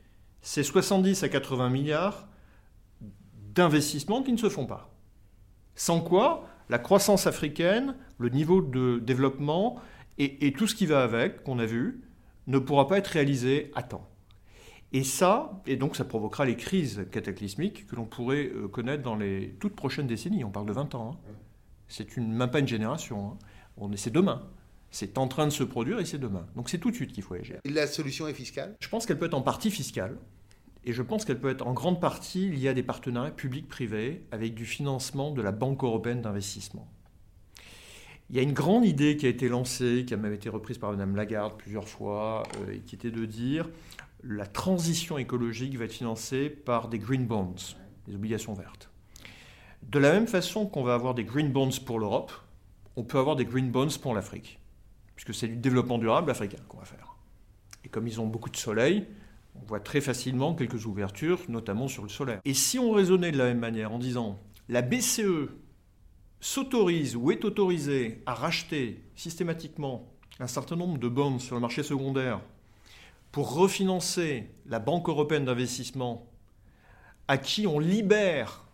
ces 0.41 0.63
70 0.63 1.23
à 1.23 1.29
80 1.29 1.69
milliards 1.69 2.26
d'investissements 3.57 4.23
qui 4.23 4.31
ne 4.31 4.37
se 4.37 4.49
font 4.49 4.65
pas. 4.65 4.93
Sans 5.75 6.01
quoi, 6.01 6.47
la 6.69 6.79
croissance 6.79 7.27
africaine, 7.27 7.95
le 8.17 8.29
niveau 8.29 8.61
de 8.61 8.99
développement 8.99 9.79
et, 10.17 10.47
et 10.47 10.53
tout 10.53 10.67
ce 10.67 10.75
qui 10.75 10.85
va 10.85 11.03
avec, 11.03 11.43
qu'on 11.43 11.59
a 11.59 11.65
vu, 11.65 12.01
ne 12.47 12.59
pourra 12.59 12.87
pas 12.87 12.97
être 12.97 13.07
réalisé 13.07 13.71
à 13.75 13.83
temps. 13.83 14.07
Et 14.93 15.03
ça, 15.03 15.61
et 15.67 15.75
donc 15.75 15.95
ça 15.95 16.05
provoquera 16.05 16.45
les 16.45 16.55
crises 16.55 17.05
cataclysmiques 17.11 17.87
que 17.87 17.95
l'on 17.95 18.05
pourrait 18.05 18.49
euh, 18.55 18.67
connaître 18.67 19.03
dans 19.03 19.17
les 19.17 19.55
toutes 19.59 19.75
prochaines 19.75 20.07
décennies. 20.07 20.45
On 20.45 20.51
parle 20.51 20.65
de 20.65 20.71
20 20.71 20.95
ans. 20.95 21.11
Hein. 21.11 21.33
C'est 21.89 22.15
une, 22.15 22.31
même 22.31 22.49
pas 22.49 22.59
une 22.59 22.67
génération. 22.67 23.31
Hein. 23.31 23.37
On 23.75 23.91
c'est 23.95 24.13
demain. 24.13 24.47
C'est 24.89 25.17
en 25.17 25.27
train 25.27 25.45
de 25.45 25.51
se 25.51 25.63
produire 25.63 25.99
et 25.99 26.05
c'est 26.05 26.17
demain. 26.17 26.47
Donc 26.55 26.69
c'est 26.69 26.77
tout 26.77 26.89
de 26.89 26.95
suite 26.95 27.11
qu'il 27.11 27.23
faut 27.23 27.33
agir. 27.33 27.59
Et 27.65 27.69
la 27.69 27.85
solution 27.85 28.27
est 28.27 28.33
fiscale? 28.33 28.75
Je 28.79 28.87
pense 28.87 29.05
qu'elle 29.05 29.19
peut 29.19 29.25
être 29.25 29.33
en 29.33 29.41
partie 29.41 29.71
fiscale. 29.71 30.17
Et 30.87 30.93
je 30.93 31.01
pense 31.01 31.25
qu'elle 31.25 31.41
peut 31.41 31.49
être 31.49 31.67
en 31.67 31.73
grande 31.73 31.99
partie 31.99 32.49
liée 32.49 32.69
à 32.69 32.73
des 32.73 32.81
partenariats 32.81 33.31
publics-privés 33.31 34.23
avec 34.31 34.55
du 34.55 34.65
financement 34.65 35.31
de 35.31 35.41
la 35.41 35.51
Banque 35.51 35.83
européenne 35.83 36.21
d'investissement. 36.21 36.87
Il 38.29 38.37
y 38.37 38.39
a 38.39 38.41
une 38.41 38.53
grande 38.53 38.85
idée 38.85 39.17
qui 39.17 39.25
a 39.25 39.29
été 39.29 39.49
lancée, 39.49 40.05
qui 40.07 40.13
a 40.13 40.17
même 40.17 40.31
été 40.31 40.47
reprise 40.47 40.77
par 40.77 40.91
Mme 40.91 41.17
Lagarde 41.17 41.57
plusieurs 41.57 41.89
fois, 41.89 42.43
euh, 42.61 42.75
et 42.75 42.79
qui 42.79 42.95
était 42.95 43.11
de 43.11 43.25
dire 43.25 43.69
la 44.23 44.45
transition 44.45 45.17
écologique 45.17 45.77
va 45.77 45.83
être 45.83 45.93
financée 45.93 46.49
par 46.49 46.87
des 46.87 46.99
green 46.99 47.27
bonds, 47.27 47.55
des 48.07 48.15
obligations 48.15 48.53
vertes. 48.53 48.89
De 49.83 49.99
la 49.99 50.13
même 50.13 50.27
façon 50.27 50.67
qu'on 50.67 50.83
va 50.83 50.93
avoir 50.93 51.15
des 51.15 51.25
green 51.25 51.51
bonds 51.51 51.81
pour 51.85 51.99
l'Europe, 51.99 52.31
on 52.95 53.03
peut 53.03 53.19
avoir 53.19 53.35
des 53.35 53.45
green 53.45 53.71
bonds 53.71 53.97
pour 54.01 54.13
l'Afrique, 54.13 54.57
puisque 55.17 55.33
c'est 55.33 55.49
du 55.49 55.57
développement 55.57 55.97
durable 55.97 56.31
africain 56.31 56.63
qu'on 56.69 56.77
va 56.77 56.85
faire. 56.85 57.17
Et 57.83 57.89
comme 57.89 58.07
ils 58.07 58.21
ont 58.21 58.27
beaucoup 58.27 58.49
de 58.49 58.55
soleil, 58.55 59.05
on 59.61 59.65
voit 59.65 59.79
très 59.79 60.01
facilement 60.01 60.55
quelques 60.55 60.85
ouvertures, 60.85 61.39
notamment 61.49 61.87
sur 61.87 62.03
le 62.03 62.09
solaire. 62.09 62.39
Et 62.45 62.53
si 62.53 62.79
on 62.79 62.91
raisonnait 62.91 63.31
de 63.31 63.37
la 63.37 63.45
même 63.45 63.59
manière 63.59 63.91
en 63.91 63.99
disant 63.99 64.39
la 64.69 64.81
BCE 64.81 65.49
s'autorise 66.39 67.15
ou 67.15 67.31
est 67.31 67.45
autorisée 67.45 68.21
à 68.25 68.33
racheter 68.33 69.03
systématiquement 69.15 70.11
un 70.39 70.47
certain 70.47 70.75
nombre 70.75 70.97
de 70.97 71.07
bonds 71.07 71.39
sur 71.39 71.55
le 71.55 71.61
marché 71.61 71.83
secondaire 71.83 72.41
pour 73.31 73.53
refinancer 73.53 74.49
la 74.67 74.79
Banque 74.79 75.09
européenne 75.09 75.45
d'investissement, 75.45 76.27
à 77.27 77.37
qui 77.37 77.67
on 77.67 77.79
libère, 77.79 78.65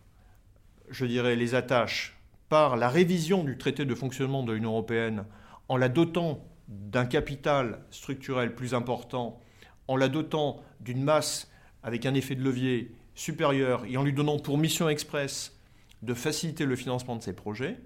je 0.90 1.06
dirais, 1.06 1.36
les 1.36 1.56
attaches 1.56 2.20
par 2.50 2.78
la 2.78 2.90
révision 2.90 3.44
du 3.44 3.58
traité 3.58 3.86
de 3.86 3.96
fonctionnement 3.96 4.44
de 4.44 4.54
l'Union 4.54 4.72
européenne, 4.72 5.26
en 5.70 5.78
la 5.78 5.90
dotant 5.90 6.46
d'un 6.68 7.06
capital 7.06 7.80
structurel 7.90 8.54
plus 8.56 8.74
important, 8.74 9.42
en 9.88 9.96
la 9.96 10.08
dotant 10.08 10.62
d'une 10.84 11.04
masse 11.04 11.50
avec 11.82 12.06
un 12.06 12.14
effet 12.14 12.36
de 12.36 12.44
levier 12.44 12.92
supérieur 13.16 13.86
et 13.86 13.98
en 13.98 14.04
lui 14.04 14.14
donnant 14.14 14.40
pour 14.40 14.58
mission 14.58 14.90
express 14.90 15.58
de 16.02 16.14
faciliter 16.14 16.66
le 16.66 16.76
financement 16.76 17.16
de 17.16 17.22
ces 17.22 17.34
projets, 17.34 17.78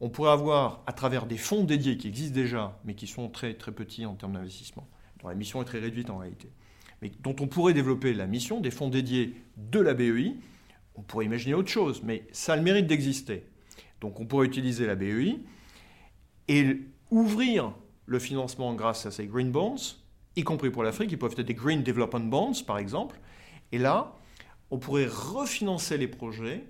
on 0.00 0.10
pourrait 0.10 0.32
avoir, 0.32 0.82
à 0.86 0.92
travers 0.92 1.26
des 1.26 1.38
fonds 1.38 1.64
dédiés 1.64 1.96
qui 1.96 2.08
existent 2.08 2.34
déjà, 2.34 2.78
mais 2.84 2.94
qui 2.94 3.06
sont 3.06 3.28
très, 3.28 3.54
très 3.54 3.72
petits 3.72 4.04
en 4.04 4.14
termes 4.14 4.32
d'investissement, 4.32 4.86
la 5.28 5.34
mission 5.34 5.62
est 5.62 5.64
très 5.64 5.78
réduite 5.78 6.10
en 6.10 6.18
réalité. 6.18 6.48
mais 7.02 7.10
dont 7.20 7.36
on 7.40 7.46
pourrait 7.46 7.74
développer 7.74 8.14
la 8.14 8.26
mission, 8.26 8.60
des 8.60 8.70
fonds 8.70 8.88
dédiés 8.88 9.34
de 9.56 9.80
la 9.80 9.94
BEI. 9.94 10.36
On 10.96 11.02
pourrait 11.02 11.24
imaginer 11.24 11.54
autre 11.54 11.68
chose, 11.68 12.02
mais 12.02 12.26
ça 12.32 12.52
a 12.52 12.56
le 12.56 12.62
mérite 12.62 12.86
d'exister. 12.86 13.46
Donc 14.00 14.20
on 14.20 14.26
pourrait 14.26 14.46
utiliser 14.46 14.86
la 14.86 14.94
BEI 14.94 15.38
et 16.48 16.82
ouvrir 17.10 17.74
le 18.06 18.18
financement 18.18 18.74
grâce 18.74 19.06
à 19.06 19.10
ces 19.10 19.26
green 19.26 19.50
bonds, 19.50 19.76
y 20.36 20.42
compris 20.42 20.70
pour 20.70 20.82
l'Afrique, 20.82 21.12
ils 21.12 21.18
peuvent 21.18 21.32
être 21.32 21.46
des 21.46 21.54
green 21.54 21.82
development 21.82 22.28
bonds 22.28 22.62
par 22.66 22.78
exemple. 22.78 23.18
Et 23.72 23.78
là, 23.78 24.14
on 24.70 24.78
pourrait 24.78 25.06
refinancer 25.06 25.96
les 25.96 26.08
projets 26.08 26.64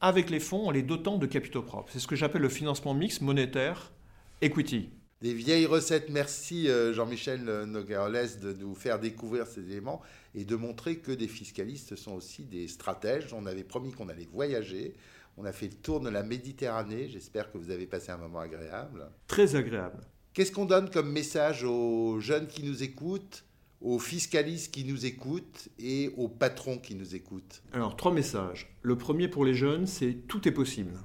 avec 0.00 0.30
les 0.30 0.40
fonds 0.40 0.66
en 0.66 0.70
les 0.70 0.82
dotant 0.82 1.18
de 1.18 1.26
capitaux 1.26 1.62
propres. 1.62 1.90
C'est 1.92 1.98
ce 1.98 2.06
que 2.06 2.16
j'appelle 2.16 2.42
le 2.42 2.48
financement 2.48 2.94
mix 2.94 3.20
monétaire 3.20 3.92
equity. 4.40 4.90
Des 5.22 5.32
vieilles 5.32 5.66
recettes. 5.66 6.10
Merci 6.10 6.68
euh, 6.68 6.92
Jean-Michel 6.92 7.44
Nogueroles 7.64 8.38
de 8.42 8.52
nous 8.52 8.74
faire 8.74 8.98
découvrir 8.98 9.46
ces 9.46 9.62
éléments 9.70 10.02
et 10.34 10.44
de 10.44 10.56
montrer 10.56 10.98
que 10.98 11.12
des 11.12 11.28
fiscalistes 11.28 11.96
sont 11.96 12.12
aussi 12.12 12.44
des 12.44 12.68
stratèges. 12.68 13.32
On 13.32 13.46
avait 13.46 13.64
promis 13.64 13.92
qu'on 13.92 14.08
allait 14.08 14.28
voyager. 14.30 14.94
On 15.36 15.44
a 15.44 15.52
fait 15.52 15.68
le 15.68 15.74
tour 15.74 16.00
de 16.00 16.10
la 16.10 16.22
Méditerranée. 16.22 17.08
J'espère 17.08 17.50
que 17.50 17.58
vous 17.58 17.70
avez 17.70 17.86
passé 17.86 18.12
un 18.12 18.18
moment 18.18 18.40
agréable. 18.40 19.08
Très 19.26 19.56
agréable. 19.56 20.04
Qu'est-ce 20.34 20.50
qu'on 20.50 20.64
donne 20.64 20.90
comme 20.90 21.12
message 21.12 21.62
aux 21.62 22.18
jeunes 22.18 22.48
qui 22.48 22.64
nous 22.64 22.82
écoutent, 22.82 23.44
aux 23.80 24.00
fiscalistes 24.00 24.74
qui 24.74 24.84
nous 24.84 25.06
écoutent 25.06 25.68
et 25.78 26.10
aux 26.16 26.28
patrons 26.28 26.78
qui 26.78 26.96
nous 26.96 27.14
écoutent? 27.14 27.62
Alors, 27.72 27.94
trois 27.96 28.12
messages. 28.12 28.76
Le 28.82 28.98
premier 28.98 29.28
pour 29.28 29.44
les 29.44 29.54
jeunes, 29.54 29.86
c'est 29.86 30.26
tout 30.26 30.48
est 30.48 30.52
possible. 30.52 30.98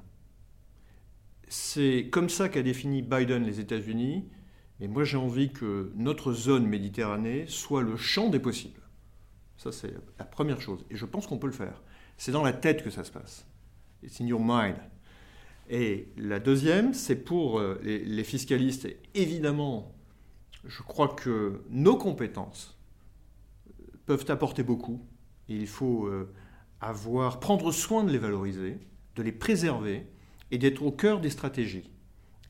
C'est 1.47 2.09
comme 2.11 2.29
ça 2.29 2.49
qu'a 2.49 2.63
défini 2.63 3.03
Biden 3.03 3.43
les 3.43 3.59
États-Unis, 3.59 4.27
mais 4.79 4.87
moi 4.87 5.03
j'ai 5.03 5.17
envie 5.17 5.51
que 5.51 5.91
notre 5.95 6.33
zone 6.33 6.65
Méditerranée 6.65 7.45
soit 7.47 7.83
le 7.83 7.97
champ 7.97 8.29
des 8.29 8.39
possibles. 8.39 8.81
Ça, 9.57 9.71
c'est 9.71 9.93
la 10.17 10.25
première 10.25 10.59
chose. 10.59 10.85
Et 10.89 10.95
je 10.95 11.05
pense 11.05 11.27
qu'on 11.27 11.37
peut 11.37 11.45
le 11.45 11.53
faire. 11.53 11.83
C'est 12.17 12.31
dans 12.31 12.43
la 12.43 12.53
tête 12.53 12.83
que 12.83 12.89
ça 12.89 13.03
se 13.03 13.11
passe. 13.11 13.45
It's 14.01 14.19
in 14.21 14.25
your 14.25 14.41
mind. 14.41 14.77
Et 15.69 16.07
la 16.17 16.39
deuxième, 16.39 16.93
c'est 16.93 17.15
pour 17.15 17.59
euh, 17.59 17.79
les, 17.83 18.23
fiscalistes. 18.23 18.87
évidemment, 19.13 19.93
je 20.65 20.81
crois 20.81 21.09
que 21.09 21.61
nos 21.69 21.95
compétences 21.95 22.75
euh, 23.69 23.83
peuvent 24.07 24.25
apporter 24.29 24.63
beaucoup. 24.63 24.99
il 25.47 25.67
faut 25.67 26.07
euh, 26.07 26.33
avoir, 26.81 27.39
prendre 27.39 27.71
soin 27.71 28.03
de 28.03 28.11
les 28.11 28.17
valoriser, 28.17 28.79
de 29.15 29.21
les 29.21 29.31
préserver 29.31 30.07
et 30.49 30.57
d'être 30.57 30.81
au 30.81 30.91
cœur 30.91 31.21
des 31.21 31.29
stratégies. 31.29 31.91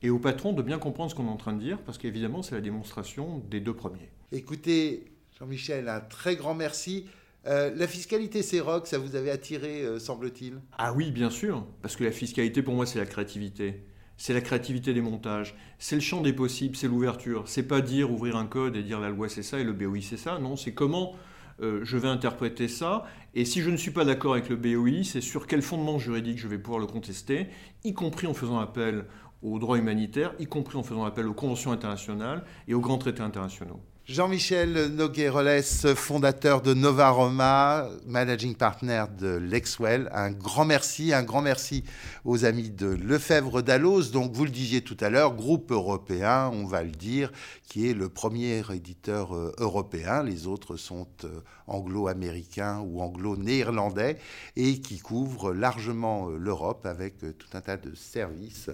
Et 0.01 0.09
aux 0.09 0.19
patrons 0.19 0.53
de 0.53 0.61
bien 0.61 0.79
comprendre 0.79 1.11
ce 1.11 1.15
qu'on 1.15 1.27
est 1.27 1.31
en 1.31 1.35
train 1.35 1.51
de 1.51 1.59
dire, 1.59 1.81
parce 1.81 1.97
qu'évidemment, 1.97 2.41
c'est 2.41 2.55
la 2.55 2.61
démonstration 2.61 3.39
des 3.49 3.59
deux 3.59 3.73
premiers. 3.73 4.09
Écoutez, 4.31 5.11
Jean-Michel, 5.37 5.89
un 5.89 5.99
très 5.99 6.37
grand 6.37 6.55
merci. 6.55 7.05
Euh, 7.47 7.71
la 7.75 7.87
fiscalité 7.87 8.43
CEROC, 8.43 8.87
ça 8.87 8.97
vous 8.97 9.15
avait 9.15 9.31
attiré, 9.31 9.81
euh, 9.81 9.99
semble-t-il? 9.99 10.59
Ah 10.77 10.93
oui, 10.93 11.11
bien 11.11 11.29
sûr, 11.29 11.65
parce 11.81 11.95
que 11.95 12.03
la 12.03 12.11
fiscalité, 12.11 12.61
pour 12.61 12.73
moi, 12.73 12.85
c'est 12.85 12.99
la 12.99 13.05
créativité. 13.05 13.83
C'est 14.17 14.33
la 14.33 14.41
créativité 14.41 14.93
des 14.93 15.01
montages. 15.01 15.55
C'est 15.77 15.95
le 15.95 16.01
champ 16.01 16.21
des 16.21 16.33
possibles, 16.33 16.75
c'est 16.75 16.89
l'ouverture. 16.89 17.47
C'est 17.47 17.63
pas 17.63 17.79
dire, 17.79 18.11
ouvrir 18.11 18.35
un 18.35 18.45
code 18.45 18.75
et 18.75 18.83
dire 18.83 18.99
la 18.99 19.09
loi 19.09 19.29
c'est 19.29 19.43
ça 19.43 19.59
et 19.59 19.63
le 19.63 19.71
BOI 19.71 20.01
c'est 20.01 20.17
ça. 20.17 20.39
Non, 20.39 20.57
c'est 20.57 20.73
comment 20.73 21.15
euh, 21.61 21.79
je 21.83 21.97
vais 21.97 22.09
interpréter 22.09 22.67
ça. 22.67 23.05
Et 23.33 23.45
si 23.45 23.61
je 23.61 23.69
ne 23.69 23.77
suis 23.77 23.91
pas 23.91 24.03
d'accord 24.03 24.33
avec 24.33 24.49
le 24.49 24.57
BOI, 24.57 25.03
c'est 25.03 25.21
sur 25.21 25.47
quel 25.47 25.61
fondement 25.61 25.99
juridique 25.99 26.37
je 26.37 26.49
vais 26.49 26.57
pouvoir 26.57 26.79
le 26.79 26.87
contester, 26.87 27.47
y 27.85 27.93
compris 27.93 28.27
en 28.27 28.33
faisant 28.33 28.59
appel 28.59 29.05
aux 29.41 29.57
droits 29.57 29.77
humanitaires, 29.77 30.33
y 30.39 30.47
compris 30.47 30.77
en 30.77 30.83
faisant 30.83 31.05
appel 31.05 31.25
aux 31.27 31.33
conventions 31.33 31.71
internationales 31.71 32.43
et 32.67 32.73
aux 32.73 32.81
grands 32.81 32.97
traités 32.97 33.21
internationaux. 33.21 33.79
Jean-Michel 34.09 34.87
Nogueroles, 34.87 35.61
fondateur 35.61 36.63
de 36.63 36.73
Nova 36.73 37.11
Roma, 37.11 37.87
managing 38.07 38.55
partner 38.55 39.03
de 39.19 39.35
Lexwell. 39.35 40.09
Un 40.11 40.31
grand 40.31 40.65
merci, 40.65 41.13
un 41.13 41.21
grand 41.21 41.43
merci 41.43 41.83
aux 42.25 42.43
amis 42.43 42.71
de 42.71 42.87
Lefebvre 42.87 43.61
d'Allos. 43.61 44.09
Donc, 44.11 44.33
vous 44.33 44.45
le 44.45 44.49
disiez 44.49 44.81
tout 44.81 44.97
à 44.99 45.11
l'heure, 45.11 45.35
groupe 45.35 45.71
européen, 45.71 46.49
on 46.51 46.65
va 46.65 46.81
le 46.81 46.89
dire, 46.89 47.31
qui 47.67 47.87
est 47.87 47.93
le 47.93 48.09
premier 48.09 48.63
éditeur 48.73 49.35
euh, 49.35 49.53
européen. 49.59 50.23
Les 50.23 50.47
autres 50.47 50.75
sont 50.75 51.07
euh, 51.23 51.41
anglo-américains 51.67 52.79
ou 52.79 53.01
anglo-néerlandais 53.01 54.17
et 54.55 54.81
qui 54.81 54.97
couvrent 54.97 55.53
largement 55.53 56.29
euh, 56.29 56.37
l'Europe 56.39 56.87
avec 56.87 57.19
tout 57.37 57.49
un 57.53 57.61
tas 57.61 57.77
de 57.77 57.93
services 57.93 58.71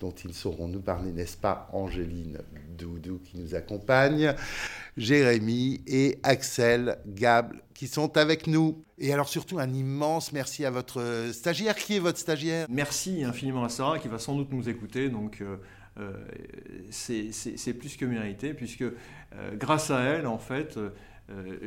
dont 0.00 0.14
ils 0.24 0.34
sauront 0.34 0.68
nous 0.68 0.80
parler, 0.80 1.12
n'est-ce 1.12 1.36
pas, 1.36 1.68
Angéline 1.72 2.38
Doudou 2.76 3.20
qui 3.24 3.38
nous 3.38 3.54
accompagne, 3.54 4.34
Jérémy 4.98 5.80
et 5.86 6.18
Axel 6.22 6.98
Gable 7.06 7.62
qui 7.78 7.86
sont 7.86 8.16
avec 8.16 8.48
nous. 8.48 8.82
Et 8.98 9.12
alors 9.12 9.28
surtout 9.28 9.60
un 9.60 9.72
immense 9.72 10.32
merci 10.32 10.64
à 10.64 10.70
votre 10.70 11.30
stagiaire. 11.32 11.76
Qui 11.76 11.96
est 11.96 12.00
votre 12.00 12.18
stagiaire? 12.18 12.66
Merci 12.68 13.22
infiniment 13.22 13.62
à 13.62 13.68
Sarah 13.68 14.00
qui 14.00 14.08
va 14.08 14.18
sans 14.18 14.34
doute 14.34 14.52
nous 14.52 14.68
écouter. 14.68 15.08
Donc 15.10 15.40
euh, 15.40 15.58
euh, 16.00 16.12
c'est 16.90 17.74
plus 17.74 17.96
que 17.96 18.04
mérité 18.04 18.52
puisque 18.52 18.82
euh, 18.82 18.92
grâce 19.54 19.92
à 19.92 20.00
elle, 20.00 20.26
en 20.26 20.38
fait, 20.38 20.76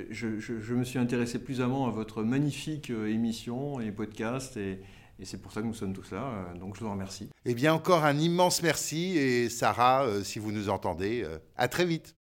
je, 0.10 0.40
je, 0.40 0.74
me 0.74 0.84
suis 0.84 1.00
intéressé 1.00 1.40
plus 1.40 1.62
avant 1.62 1.88
à 1.88 1.92
votre 1.92 2.24
magnifique 2.24 2.90
émission 2.90 3.80
et 3.80 3.92
podcast 3.92 4.58
et, 4.58 4.82
et 5.20 5.24
c'est 5.26 5.38
pour 5.38 5.54
ça 5.54 5.62
que 5.62 5.68
nous 5.68 5.74
sommes 5.74 5.94
tous 5.94 6.12
là. 6.12 6.52
Donc 6.60 6.76
je 6.76 6.84
vous 6.84 6.92
remercie. 6.92 7.30
Eh 7.46 7.54
bien, 7.54 7.74
encore 7.74 8.04
un 8.04 8.18
immense 8.18 8.64
merci. 8.64 9.18
Et 9.18 9.48
Sarah, 9.48 10.06
si 10.24 10.40
vous 10.40 10.52
nous 10.52 10.68
entendez, 10.68 11.26
à 11.56 11.70
très 11.70 11.86
vite. 11.86 12.16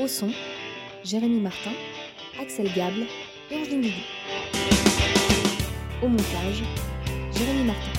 Au 0.00 0.08
son, 0.08 0.30
Jérémy 1.04 1.38
Martin, 1.40 1.70
Axel 2.40 2.66
Gable 2.74 3.06
et 3.52 3.54
Angeline 3.54 3.92
Au 6.02 6.08
montage, 6.08 6.64
Jérémy 7.36 7.64
Martin. 7.64 7.95